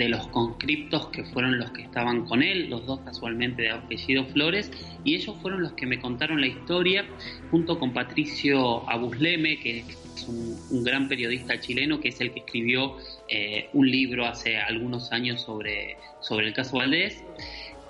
[0.08, 4.72] los conscriptos que fueron los que estaban con él, los dos casualmente de apellido Flores,
[5.04, 7.06] y ellos fueron los que me contaron la historia,
[7.52, 12.96] junto con Patricio Abusleme, que es un gran periodista chileno, que es el que escribió
[13.28, 17.22] eh, un libro hace algunos años sobre, sobre el caso Valdés.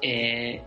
[0.03, 0.61] Eh,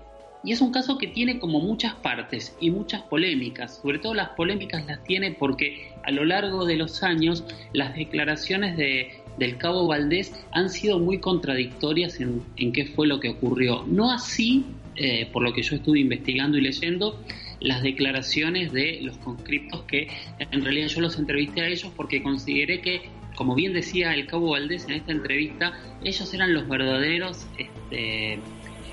[0.44, 3.80] y es un caso que tiene como muchas partes y muchas polémicas.
[3.82, 8.76] Sobre todo las polémicas las tiene porque a lo largo de los años las declaraciones
[8.76, 13.84] de, del cabo Valdés han sido muy contradictorias en, qué fue lo que ocurrió.
[13.86, 17.22] No así, eh, por lo que yo estuve investigando y leyendo,
[17.60, 20.08] las declaraciones de los conscriptos que
[20.40, 23.02] en realidad yo los entrevisté a ellos porque consideré que
[23.36, 28.40] como bien decía el Cabo Valdés en esta entrevista, ellos eran los verdaderos este,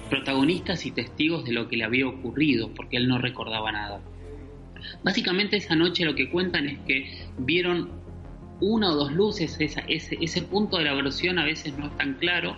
[0.09, 4.01] protagonistas y testigos de lo que le había ocurrido, porque él no recordaba nada.
[5.03, 7.91] Básicamente esa noche lo que cuentan es que vieron
[8.61, 12.15] una o dos luces, ese, ese punto de la versión a veces no es tan
[12.15, 12.57] claro,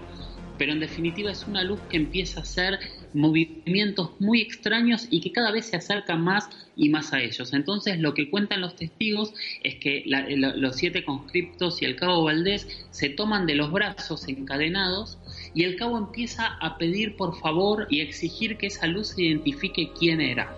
[0.58, 2.78] pero en definitiva es una luz que empieza a hacer
[3.12, 7.52] movimientos muy extraños y que cada vez se acerca más y más a ellos.
[7.52, 12.86] Entonces lo que cuentan los testigos es que los siete conscriptos y el cabo Valdés
[12.90, 15.18] se toman de los brazos encadenados
[15.54, 19.90] y el cabo empieza a pedir por favor y exigir que esa luz se identifique
[19.98, 20.54] quién era.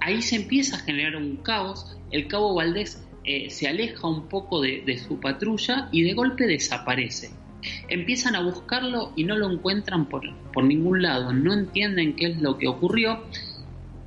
[0.00, 4.62] Ahí se empieza a generar un caos, el cabo Valdés eh, se aleja un poco
[4.62, 7.39] de su patrulla y de golpe desaparece.
[7.88, 12.40] Empiezan a buscarlo y no lo encuentran por, por ningún lado, no entienden qué es
[12.40, 13.24] lo que ocurrió.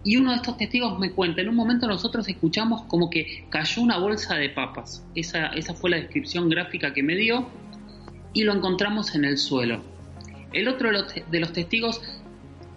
[0.03, 3.81] Y uno de estos testigos me cuenta, en un momento nosotros escuchamos como que cayó
[3.81, 5.05] una bolsa de papas.
[5.15, 7.47] Esa, esa fue la descripción gráfica que me dio
[8.33, 9.81] y lo encontramos en el suelo.
[10.51, 12.01] El otro de los testigos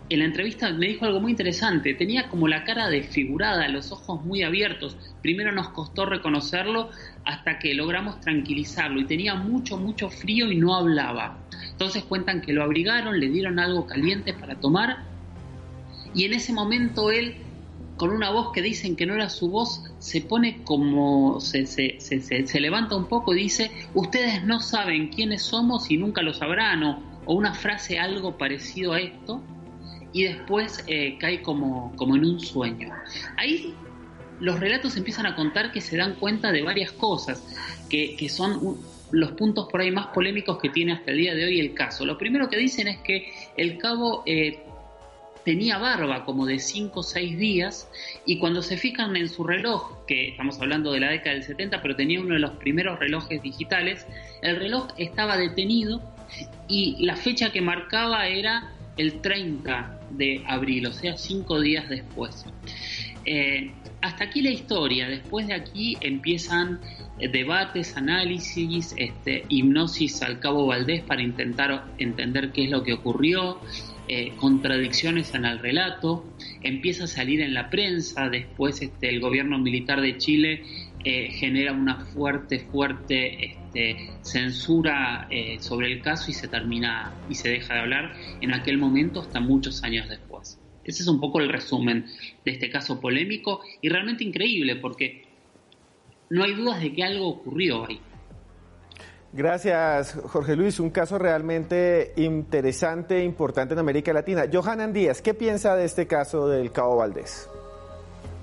[0.09, 1.95] en la entrevista me dijo algo muy interesante.
[1.95, 4.97] Tenía como la cara desfigurada, los ojos muy abiertos.
[5.21, 6.91] Primero nos costó reconocerlo
[7.25, 11.39] hasta que logramos tranquilizarlo y tenía mucho, mucho frío y no hablaba.
[11.71, 14.99] Entonces cuentan que lo abrigaron, le dieron algo caliente para tomar
[16.15, 17.35] y en ese momento él,
[17.97, 21.99] con una voz que dicen que no era su voz, se pone como, se, se,
[22.01, 26.85] se, levanta un poco y dice, ustedes no saben quiénes somos y nunca lo sabrán
[26.85, 29.43] o una frase algo parecido a esto
[30.17, 32.89] y después eh, cae como, como en un sueño.
[33.37, 33.75] Ahí
[34.41, 37.45] los relatos empiezan a contar que se dan cuenta de varias cosas,
[37.91, 38.79] que, son
[39.11, 42.07] los puntos por ahí más polémicos que tiene hasta el día de hoy el caso.
[42.07, 44.61] Lo primero que dicen es que el cabo eh,
[45.45, 47.87] tenía barba como de 5 o 6 días
[48.25, 51.83] y cuando se fijan en su reloj, que estamos hablando de la década del 70,
[51.83, 54.07] pero tenía uno de los primeros relojes digitales,
[54.41, 56.01] el reloj estaba detenido
[56.69, 62.45] y la fecha que marcaba era el 30 de abril, o sea, cinco días después.
[63.25, 66.81] Eh, hasta aquí la historia, después de aquí empiezan
[67.19, 72.93] eh, debates, análisis, este, hipnosis al cabo Valdés para intentar entender qué es lo que
[72.93, 73.59] ocurrió,
[74.07, 76.25] eh, contradicciones en el relato,
[76.63, 80.63] empieza a salir en la prensa, después este, el gobierno militar de Chile
[81.39, 83.57] genera una fuerte, fuerte
[84.23, 88.79] censura eh, sobre el caso y se termina y se deja de hablar en aquel
[88.79, 90.59] momento hasta muchos años después.
[90.85, 92.07] Ese es un poco el resumen
[92.45, 95.25] de este caso polémico y realmente increíble porque
[96.31, 98.01] no hay dudas de que algo ocurrió ahí.
[99.33, 100.81] Gracias, Jorge Luis.
[100.81, 104.45] Un caso realmente interesante e importante en América Latina.
[104.51, 107.49] Johanan Díaz, ¿qué piensa de este caso del Cabo Valdés?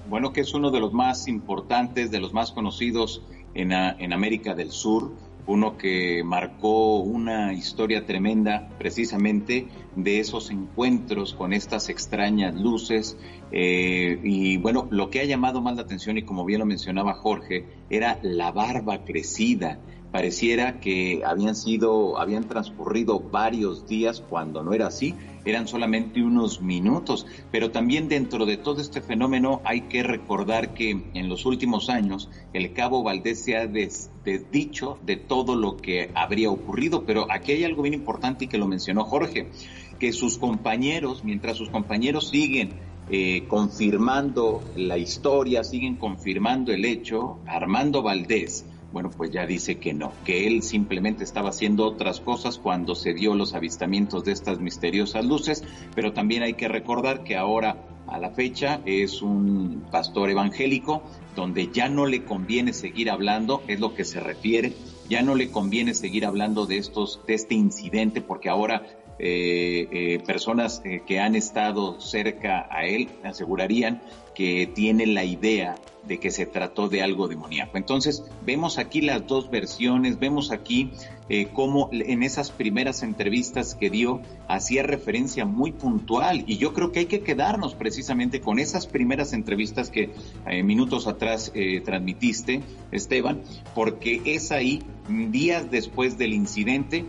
[0.07, 4.53] Bueno, que es uno de los más importantes, de los más conocidos en, en América
[4.53, 5.13] del Sur,
[5.45, 13.17] uno que marcó una historia tremenda precisamente de esos encuentros con estas extrañas luces.
[13.51, 17.13] Eh, y bueno, lo que ha llamado más la atención, y como bien lo mencionaba
[17.13, 19.79] Jorge, era la barba crecida,
[20.13, 26.61] pareciera que habían sido, habían transcurrido varios días cuando no era así, eran solamente unos
[26.61, 31.89] minutos, pero también dentro de todo este fenómeno hay que recordar que en los últimos
[31.89, 37.53] años el cabo Valdés se ha desdicho de todo lo que habría ocurrido, pero aquí
[37.53, 39.49] hay algo bien importante y que lo mencionó Jorge,
[39.97, 42.73] que sus compañeros, mientras sus compañeros siguen
[43.09, 49.93] eh, confirmando la historia, siguen confirmando el hecho, Armando Valdés, bueno, pues ya dice que
[49.93, 54.59] no, que él simplemente estaba haciendo otras cosas cuando se dio los avistamientos de estas
[54.59, 55.63] misteriosas luces,
[55.95, 61.01] pero también hay que recordar que ahora a la fecha es un pastor evangélico
[61.35, 64.73] donde ya no le conviene seguir hablando, es lo que se refiere,
[65.09, 68.83] ya no le conviene seguir hablando de estos, de este incidente, porque ahora
[69.19, 74.01] eh, eh, personas eh, que han estado cerca a él asegurarían
[74.33, 75.75] que tiene la idea
[76.07, 77.77] de que se trató de algo demoníaco.
[77.77, 80.91] Entonces, vemos aquí las dos versiones, vemos aquí
[81.29, 86.91] eh, cómo en esas primeras entrevistas que dio hacía referencia muy puntual y yo creo
[86.91, 90.11] que hay que quedarnos precisamente con esas primeras entrevistas que
[90.45, 91.53] eh, minutos atrás
[91.85, 93.41] transmitiste, Esteban,
[93.75, 97.05] porque es ahí, días después del incidente,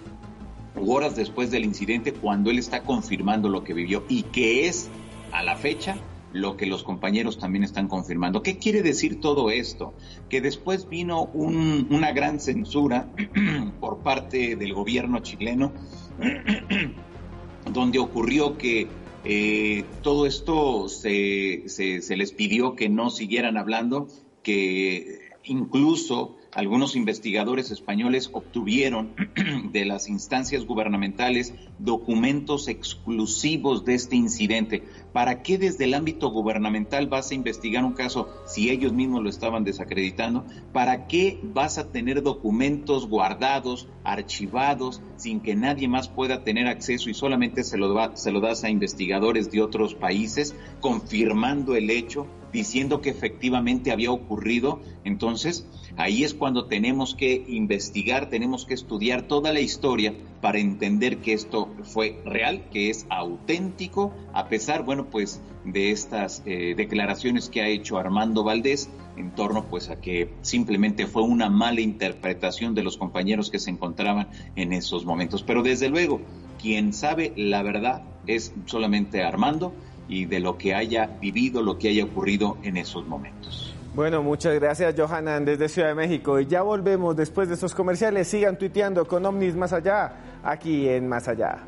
[0.76, 4.88] horas después del incidente, cuando él está confirmando lo que vivió y que es
[5.32, 5.96] a la fecha
[6.34, 8.42] lo que los compañeros también están confirmando.
[8.42, 9.94] ¿Qué quiere decir todo esto?
[10.28, 13.08] Que después vino una gran censura
[13.80, 15.72] por parte del gobierno chileno,
[17.72, 18.88] donde ocurrió que
[19.24, 24.08] eh, todo esto se, se, les pidió que no siguieran hablando,
[24.42, 29.14] que incluso algunos investigadores españoles obtuvieron
[29.72, 34.84] de las instancias gubernamentales documentos exclusivos de este incidente.
[35.12, 39.30] ¿Para qué desde el ámbito gubernamental vas a investigar un caso si ellos mismos lo
[39.30, 40.44] estaban desacreditando?
[40.72, 47.10] ¿Para qué vas a tener documentos guardados, archivados, sin que nadie más pueda tener acceso
[47.10, 52.28] y solamente se lo, se lo das a investigadores de otros países, confirmando el hecho?
[52.54, 55.66] diciendo que efectivamente había ocurrido, entonces
[55.96, 61.32] ahí es cuando tenemos que investigar, tenemos que estudiar toda la historia para entender que
[61.32, 67.62] esto fue real, que es auténtico, a pesar, bueno, pues de estas eh, declaraciones que
[67.62, 72.82] ha hecho Armando Valdés en torno pues a que simplemente fue una mala interpretación de
[72.82, 75.42] los compañeros que se encontraban en esos momentos.
[75.42, 76.20] Pero desde luego,
[76.60, 79.72] quien sabe la verdad es solamente Armando
[80.08, 83.73] y de lo que haya vivido, lo que haya ocurrido en esos momentos.
[83.94, 86.40] Bueno, muchas gracias Johanan desde Ciudad de México.
[86.40, 88.26] Y ya volvemos después de estos comerciales.
[88.26, 91.58] Sigan tuiteando con Omnis Más Allá, aquí en Más Allá.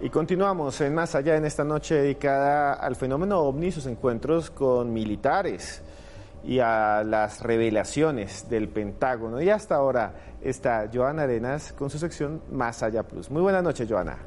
[0.00, 4.52] Y continuamos en Más Allá en esta noche dedicada al fenómeno ovni y sus encuentros
[4.52, 5.82] con militares
[6.44, 9.40] y a las revelaciones del Pentágono.
[9.40, 13.30] Y hasta ahora está Joana Arenas con su sección Más Allá Plus.
[13.30, 14.18] Muy buenas noches, Joana.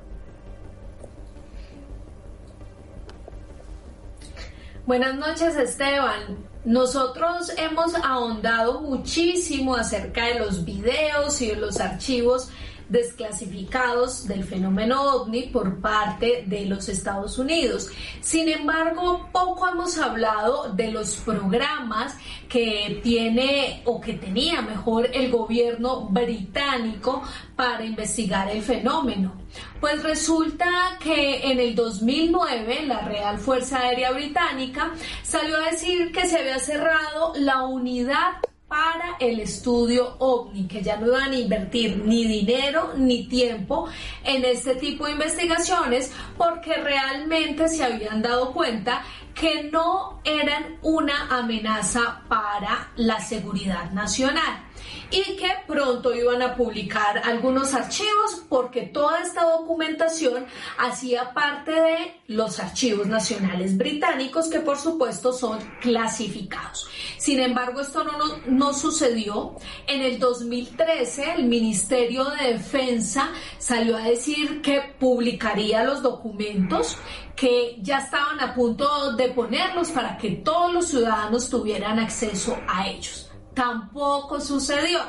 [4.86, 6.46] Buenas noches, Esteban.
[6.64, 12.50] Nosotros hemos ahondado muchísimo acerca de los videos y de los archivos
[12.90, 17.90] desclasificados del fenómeno ovni por parte de los Estados Unidos.
[18.22, 22.16] Sin embargo, poco hemos hablado de los programas
[22.50, 27.24] que tiene o que tenía mejor el gobierno británico
[27.56, 29.34] para investigar el fenómeno.
[29.80, 36.26] Pues resulta que en el 2009 la Real Fuerza Aérea Británica salió a decir que
[36.26, 38.34] se había cerrado la unidad
[38.68, 43.88] para el estudio OVNI, que ya no iban a invertir ni dinero ni tiempo
[44.24, 49.04] en este tipo de investigaciones porque realmente se habían dado cuenta
[49.36, 54.66] que no eran una amenaza para la seguridad nacional
[55.12, 60.46] y que pronto iban a publicar algunos archivos porque toda esta documentación
[60.78, 66.88] hacía parte de los archivos nacionales británicos que por supuesto son clasificados.
[67.18, 68.14] Sin embargo, esto no,
[68.48, 69.56] no, sucedió.
[69.88, 76.98] En el 2013 el Ministerio de Defensa salió a decir que publicaría los documentos
[77.36, 82.88] que ya estaban a punto de ponerlos para que todos los ciudadanos tuvieran acceso a
[82.88, 85.00] ellos tampoco sucedió.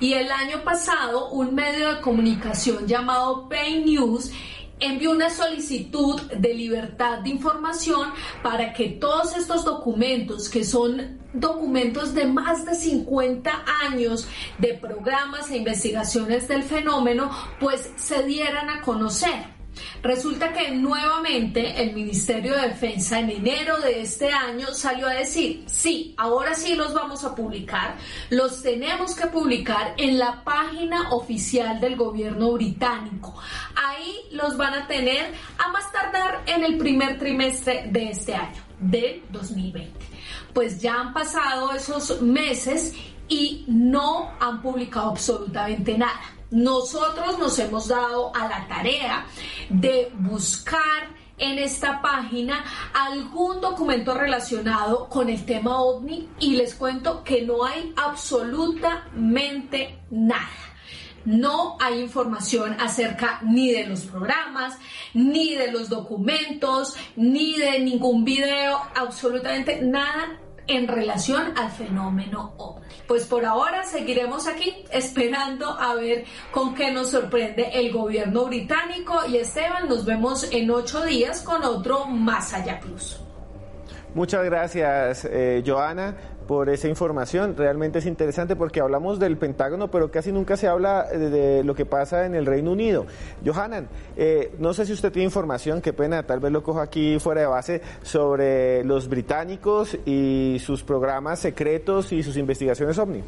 [0.00, 4.30] Y el año pasado, un medio de comunicación llamado Pay News
[4.80, 8.10] envió una solicitud de libertad de información
[8.42, 14.26] para que todos estos documentos, que son documentos de más de 50 años
[14.58, 17.30] de programas e investigaciones del fenómeno,
[17.60, 19.61] pues se dieran a conocer.
[20.02, 25.64] Resulta que nuevamente el Ministerio de Defensa en enero de este año salió a decir,
[25.66, 27.96] sí, ahora sí los vamos a publicar,
[28.30, 33.34] los tenemos que publicar en la página oficial del gobierno británico.
[33.74, 38.60] Ahí los van a tener a más tardar en el primer trimestre de este año,
[38.80, 39.92] del 2020.
[40.52, 42.94] Pues ya han pasado esos meses
[43.28, 46.20] y no han publicado absolutamente nada.
[46.52, 49.24] Nosotros nos hemos dado a la tarea
[49.70, 57.24] de buscar en esta página algún documento relacionado con el tema ovni y les cuento
[57.24, 60.50] que no hay absolutamente nada.
[61.24, 64.76] No hay información acerca ni de los programas,
[65.14, 72.81] ni de los documentos, ni de ningún video, absolutamente nada en relación al fenómeno OVNI.
[73.06, 79.20] Pues por ahora seguiremos aquí esperando a ver con qué nos sorprende el gobierno británico
[79.28, 83.18] y Esteban, nos vemos en ocho días con otro Más Allá Plus.
[84.14, 87.56] Muchas gracias, eh, Joana por esa información.
[87.56, 91.86] Realmente es interesante porque hablamos del Pentágono, pero casi nunca se habla de, lo que
[91.86, 93.06] pasa en el Reino Unido.
[93.44, 97.18] Johanan, eh, no sé si usted tiene información, qué pena, tal vez lo cojo aquí
[97.18, 103.22] fuera de base, sobre los británicos y sus programas secretos y sus investigaciones OVNI.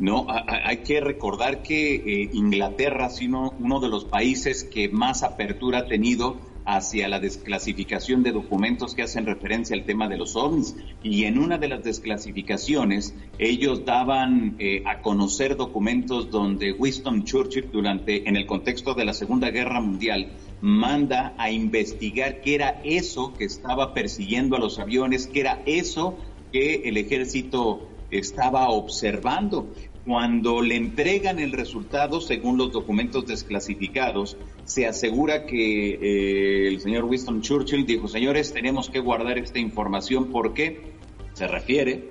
[0.00, 5.22] No, hay que recordar que eh, Inglaterra ha sido uno de los países que más
[5.22, 6.38] apertura ha tenido
[6.76, 10.76] hacia la desclasificación de documentos que hacen referencia al tema de los ovnis.
[11.02, 17.70] Y en una de las desclasificaciones, ellos daban eh, a conocer documentos donde Winston Churchill,
[17.72, 20.28] durante, en el contexto de la Segunda Guerra Mundial,
[20.60, 26.16] manda a investigar qué era eso que estaba persiguiendo a los aviones, qué era eso
[26.52, 29.68] que el ejército estaba observando.
[30.10, 37.04] Cuando le entregan el resultado, según los documentos desclasificados, se asegura que eh, el señor
[37.04, 40.94] Winston Churchill dijo, señores, tenemos que guardar esta información porque
[41.34, 42.10] se refiere,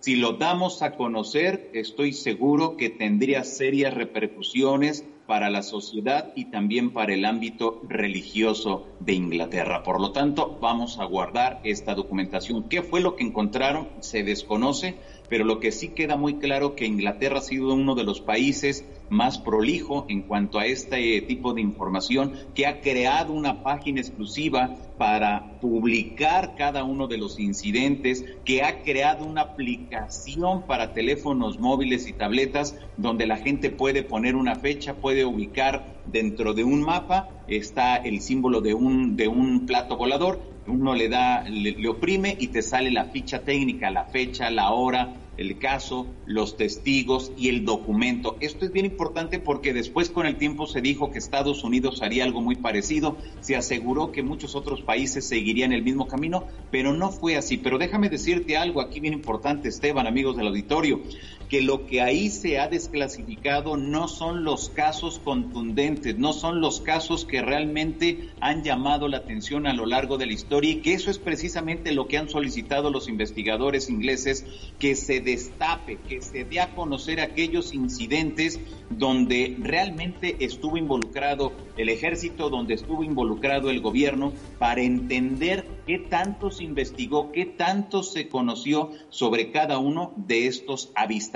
[0.00, 6.46] si lo damos a conocer, estoy seguro que tendría serias repercusiones para la sociedad y
[6.46, 9.82] también para el ámbito religioso de Inglaterra.
[9.82, 12.68] Por lo tanto, vamos a guardar esta documentación.
[12.68, 13.88] ¿Qué fue lo que encontraron?
[14.00, 14.96] Se desconoce
[15.28, 18.84] pero lo que sí queda muy claro que Inglaterra ha sido uno de los países
[19.08, 24.76] más prolijo en cuanto a este tipo de información, que ha creado una página exclusiva
[24.98, 32.08] para publicar cada uno de los incidentes, que ha creado una aplicación para teléfonos móviles
[32.08, 37.28] y tabletas donde la gente puede poner una fecha, puede ubicar dentro de un mapa,
[37.46, 42.48] está el símbolo de un, de un plato volador uno le da, le, oprime y
[42.48, 47.64] te sale la ficha técnica, la fecha, la hora, el caso, los testigos y el
[47.64, 48.36] documento.
[48.40, 52.24] Esto es bien importante porque después con el tiempo se dijo que Estados Unidos haría
[52.24, 57.10] algo muy parecido, se aseguró que muchos otros países seguirían el mismo camino, pero no
[57.10, 57.58] fue así.
[57.58, 61.00] Pero déjame decirte algo aquí bien importante, Esteban, amigos del auditorio
[61.48, 66.80] que lo que ahí se ha desclasificado no son los casos contundentes, no son los
[66.80, 70.94] casos que realmente han llamado la atención a lo largo de la historia y que
[70.94, 74.44] eso es precisamente lo que han solicitado los investigadores ingleses,
[74.78, 78.58] que se destape, que se dé a conocer aquellos incidentes
[78.90, 86.50] donde realmente estuvo involucrado el ejército, donde estuvo involucrado el gobierno, para entender qué tanto
[86.50, 91.35] se investigó, qué tanto se conoció sobre cada uno de estos avistamientos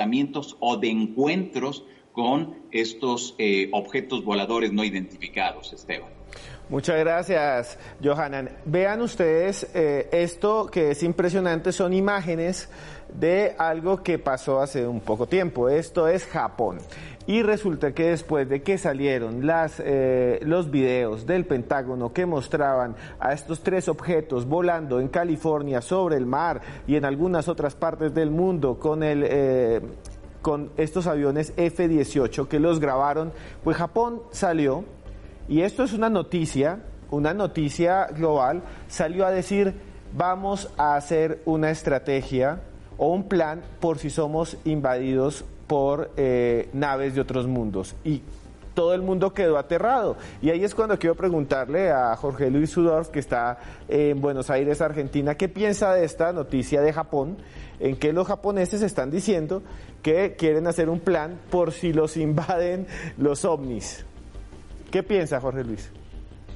[0.61, 6.11] o de encuentros con estos eh, objetos voladores no identificados, Esteban.
[6.69, 8.51] Muchas gracias, Johanan.
[8.65, 12.69] Vean ustedes, eh, esto que es impresionante son imágenes
[13.15, 15.69] de algo que pasó hace un poco tiempo.
[15.69, 16.79] Esto es Japón.
[17.27, 22.97] Y resulta que después de que salieron las, eh, los videos del Pentágono que mostraban
[23.21, 28.15] a estos tres objetos volando en California sobre el mar y en algunas otras partes
[28.15, 29.25] del mundo con el...
[29.27, 29.81] Eh,
[30.43, 33.31] con estos aviones F-18 que los grabaron,
[33.63, 34.87] pues Japón salió,
[35.49, 36.81] y esto es una noticia,
[37.11, 39.75] una noticia global, salió a decir,
[40.17, 42.63] vamos a hacer una estrategia
[43.03, 47.97] o un plan por si somos invadidos por eh, naves de otros mundos.
[48.05, 48.21] Y
[48.75, 50.19] todo el mundo quedó aterrado.
[50.43, 54.83] Y ahí es cuando quiero preguntarle a Jorge Luis Sudorf, que está en Buenos Aires,
[54.83, 57.39] Argentina, qué piensa de esta noticia de Japón,
[57.79, 59.63] en que los japoneses están diciendo
[60.03, 62.87] que quieren hacer un plan por si los invaden
[63.17, 64.05] los ovnis.
[64.91, 65.91] ¿Qué piensa Jorge Luis?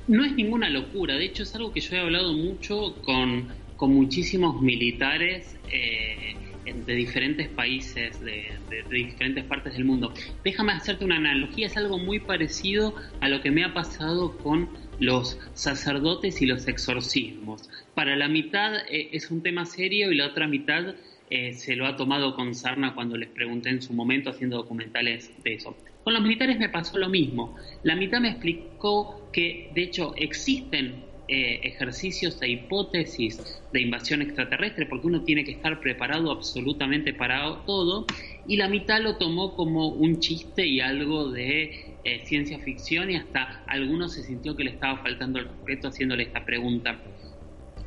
[0.09, 3.49] No es ninguna locura, de hecho es algo que yo he hablado mucho con
[3.85, 8.47] con muchísimos militares eh, de diferentes países, de,
[8.91, 10.14] diferentes partes del mundo.
[10.43, 14.70] Déjame hacerte una analogía, es algo muy parecido a lo que me ha pasado con
[15.01, 17.68] los sacerdotes y los exorcismos.
[17.95, 20.95] Para la mitad eh, es un tema serio y la otra mitad
[21.28, 25.30] eh, se lo ha tomado con sarna cuando les pregunté en su momento haciendo documentales
[25.43, 25.76] de eso.
[26.05, 27.55] Con los militares me pasó lo mismo.
[27.82, 34.85] La mitad me explicó que de hecho existen eh, ejercicios e hipótesis de invasión extraterrestre,
[34.85, 38.05] porque uno tiene que estar preparado absolutamente para todo,
[38.47, 43.16] y la mitad lo tomó como un chiste y algo de eh, ciencia ficción, y
[43.16, 47.01] hasta algunos se sintió que le estaba faltando el respeto haciéndole esta pregunta.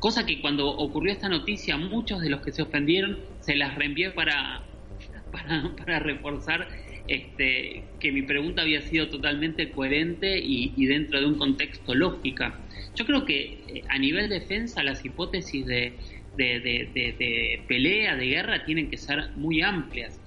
[0.00, 4.10] Cosa que cuando ocurrió esta noticia, muchos de los que se ofendieron se las reenvié
[4.10, 4.62] para,
[5.30, 6.66] para, para reforzar
[7.08, 12.60] este, que mi pregunta había sido totalmente coherente y, dentro de un contexto lógica.
[12.94, 15.94] Yo creo que eh, a nivel defensa las hipótesis de,
[17.66, 20.20] pelea, de guerra, tienen que ser muy amplias.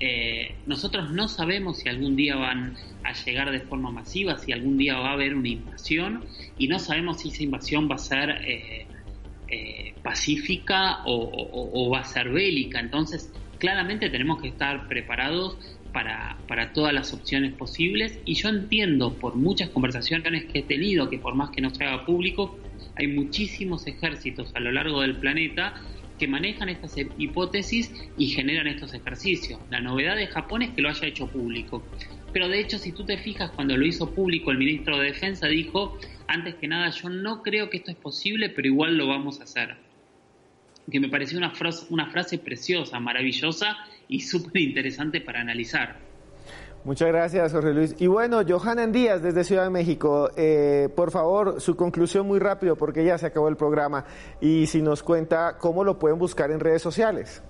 [0.00, 4.78] Eh, nosotros no sabemos si algún día van a llegar de forma masiva, si algún
[4.78, 6.24] día va a haber una invasión
[6.58, 12.30] y no sabemos si esa invasión va a ser eh, pacífica o, va a ser
[12.30, 12.80] bélica.
[12.80, 15.58] Entonces, claramente tenemos que estar preparados
[15.94, 21.18] para, todas las opciones posibles y yo entiendo por muchas conversaciones que he tenido que
[21.18, 22.58] por más que no se haga público,
[22.96, 25.74] hay muchísimos ejércitos a lo largo del planeta
[26.18, 29.60] que manejan estas hipótesis y generan estos ejercicios.
[29.70, 31.86] La novedad de Japón es que lo haya hecho público.
[32.32, 35.46] pero de hecho si tú te fijas cuando lo hizo público el ministro de Defensa
[35.46, 39.40] dijo, antes que nada yo no creo que esto es posible, pero igual lo vamos
[39.40, 39.76] a hacer.
[40.90, 43.78] Que me pareció una frase, una frase preciosa, maravillosa
[44.08, 45.96] y súper interesante para analizar.
[46.84, 47.96] Muchas gracias, Jorge Luis.
[47.98, 52.76] Y bueno, Johanan Díaz, desde Ciudad de México, eh, por favor, su conclusión muy rápido,
[52.76, 54.04] porque ya se acabó el programa,
[54.40, 57.42] y si nos cuenta cómo lo pueden buscar en redes sociales.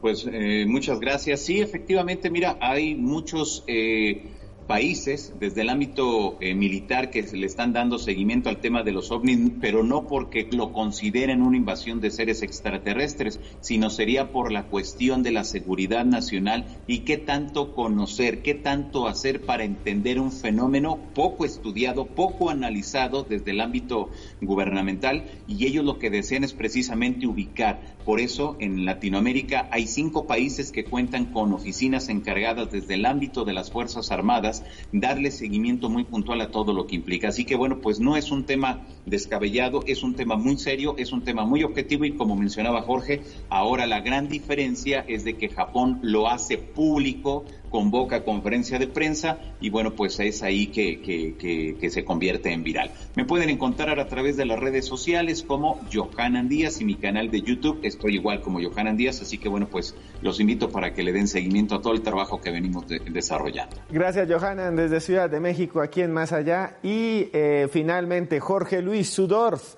[0.00, 1.40] Pues eh, muchas gracias.
[1.40, 3.64] Sí, efectivamente, mira, hay muchos...
[3.68, 4.24] Eh,
[4.66, 9.10] países desde el ámbito eh, militar que le están dando seguimiento al tema de los
[9.10, 14.64] ovnis, pero no porque lo consideren una invasión de seres extraterrestres, sino sería por la
[14.64, 20.32] cuestión de la seguridad nacional y qué tanto conocer, qué tanto hacer para entender un
[20.32, 24.10] fenómeno poco estudiado, poco analizado desde el ámbito
[24.40, 27.96] gubernamental y ellos lo que desean es precisamente ubicar.
[28.04, 33.44] Por eso en Latinoamérica hay cinco países que cuentan con oficinas encargadas desde el ámbito
[33.44, 34.53] de las Fuerzas Armadas
[34.92, 37.28] darle seguimiento muy puntual a todo lo que implica.
[37.28, 41.12] Así que bueno, pues no es un tema descabellado, es un tema muy serio, es
[41.12, 45.48] un tema muy objetivo y como mencionaba Jorge, ahora la gran diferencia es de que
[45.48, 47.44] Japón lo hace público,
[47.74, 52.92] convoca conferencia de prensa y bueno, pues es ahí que, que, se convierte en viral.
[53.16, 57.32] Me pueden encontrar a través de las redes sociales como Johanan Díaz y mi canal
[57.32, 61.02] de YouTube, estoy igual como Johanan Díaz, así que bueno, pues los invito para que
[61.02, 63.74] le den seguimiento a todo el trabajo que venimos desarrollando.
[63.90, 66.76] Gracias Johanan desde Ciudad de México, aquí en Más Allá.
[66.84, 69.74] Y eh, finalmente Jorge Luis Sudorf,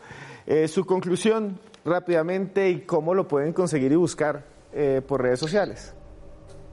[0.46, 4.44] eh, su conclusión rápidamente y cómo lo pueden conseguir y buscar
[4.74, 5.95] eh, por redes sociales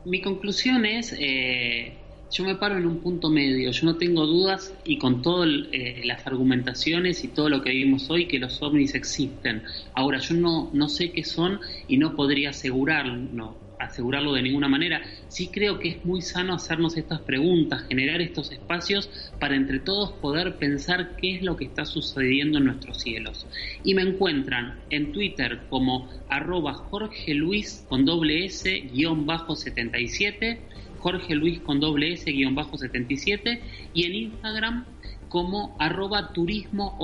[0.05, 1.93] mi conclusión es, eh,
[2.31, 6.01] yo me paro en un punto medio, yo no tengo dudas y con todas eh,
[6.03, 9.63] las argumentaciones y todo lo que vivimos hoy que los ovnis existen.
[9.93, 15.01] Ahora, yo no, no sé qué son y no podría asegurarlo, asegurarlo de ninguna manera.
[15.27, 19.09] Sí creo que es muy sano hacernos estas preguntas, generar estos espacios
[19.39, 23.47] para entre todos poder pensar qué es lo que está sucediendo en nuestros cielos.
[23.83, 30.61] Y me encuentran en Twitter como arroba Jorge Luis con doble S guion bajo 77,
[30.99, 33.61] Jorge Luis con doble S guion bajo 77
[33.93, 34.85] y en Instagram
[35.33, 36.95] como arroba turismo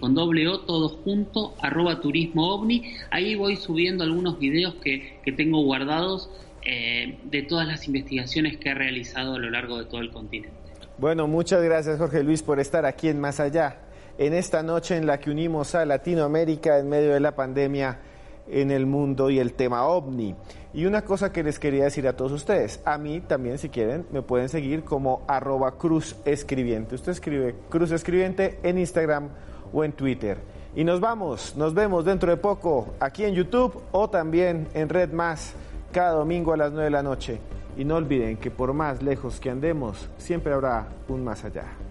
[0.00, 2.66] con doble O todo junto, arroba turismo.
[3.10, 6.30] Ahí voy subiendo algunos videos que, que tengo guardados
[6.64, 10.56] eh, de todas las investigaciones que he realizado a lo largo de todo el continente.
[10.96, 13.76] Bueno, muchas gracias Jorge Luis por estar aquí en Más Allá,
[14.16, 17.98] en esta noche en la que unimos a Latinoamérica en medio de la pandemia
[18.48, 20.34] en el mundo y el tema ovni.
[20.74, 24.04] Y una cosa que les quería decir a todos ustedes, a mí también si quieren
[24.10, 26.96] me pueden seguir como arroba cruz escribiente.
[26.96, 29.28] Usted escribe cruz escribiente en Instagram
[29.72, 30.38] o en Twitter.
[30.74, 35.12] Y nos vamos, nos vemos dentro de poco aquí en YouTube o también en Red
[35.12, 35.54] Más
[35.92, 37.38] cada domingo a las 9 de la noche.
[37.76, 41.83] Y no olviden que por más lejos que andemos, siempre habrá un más allá.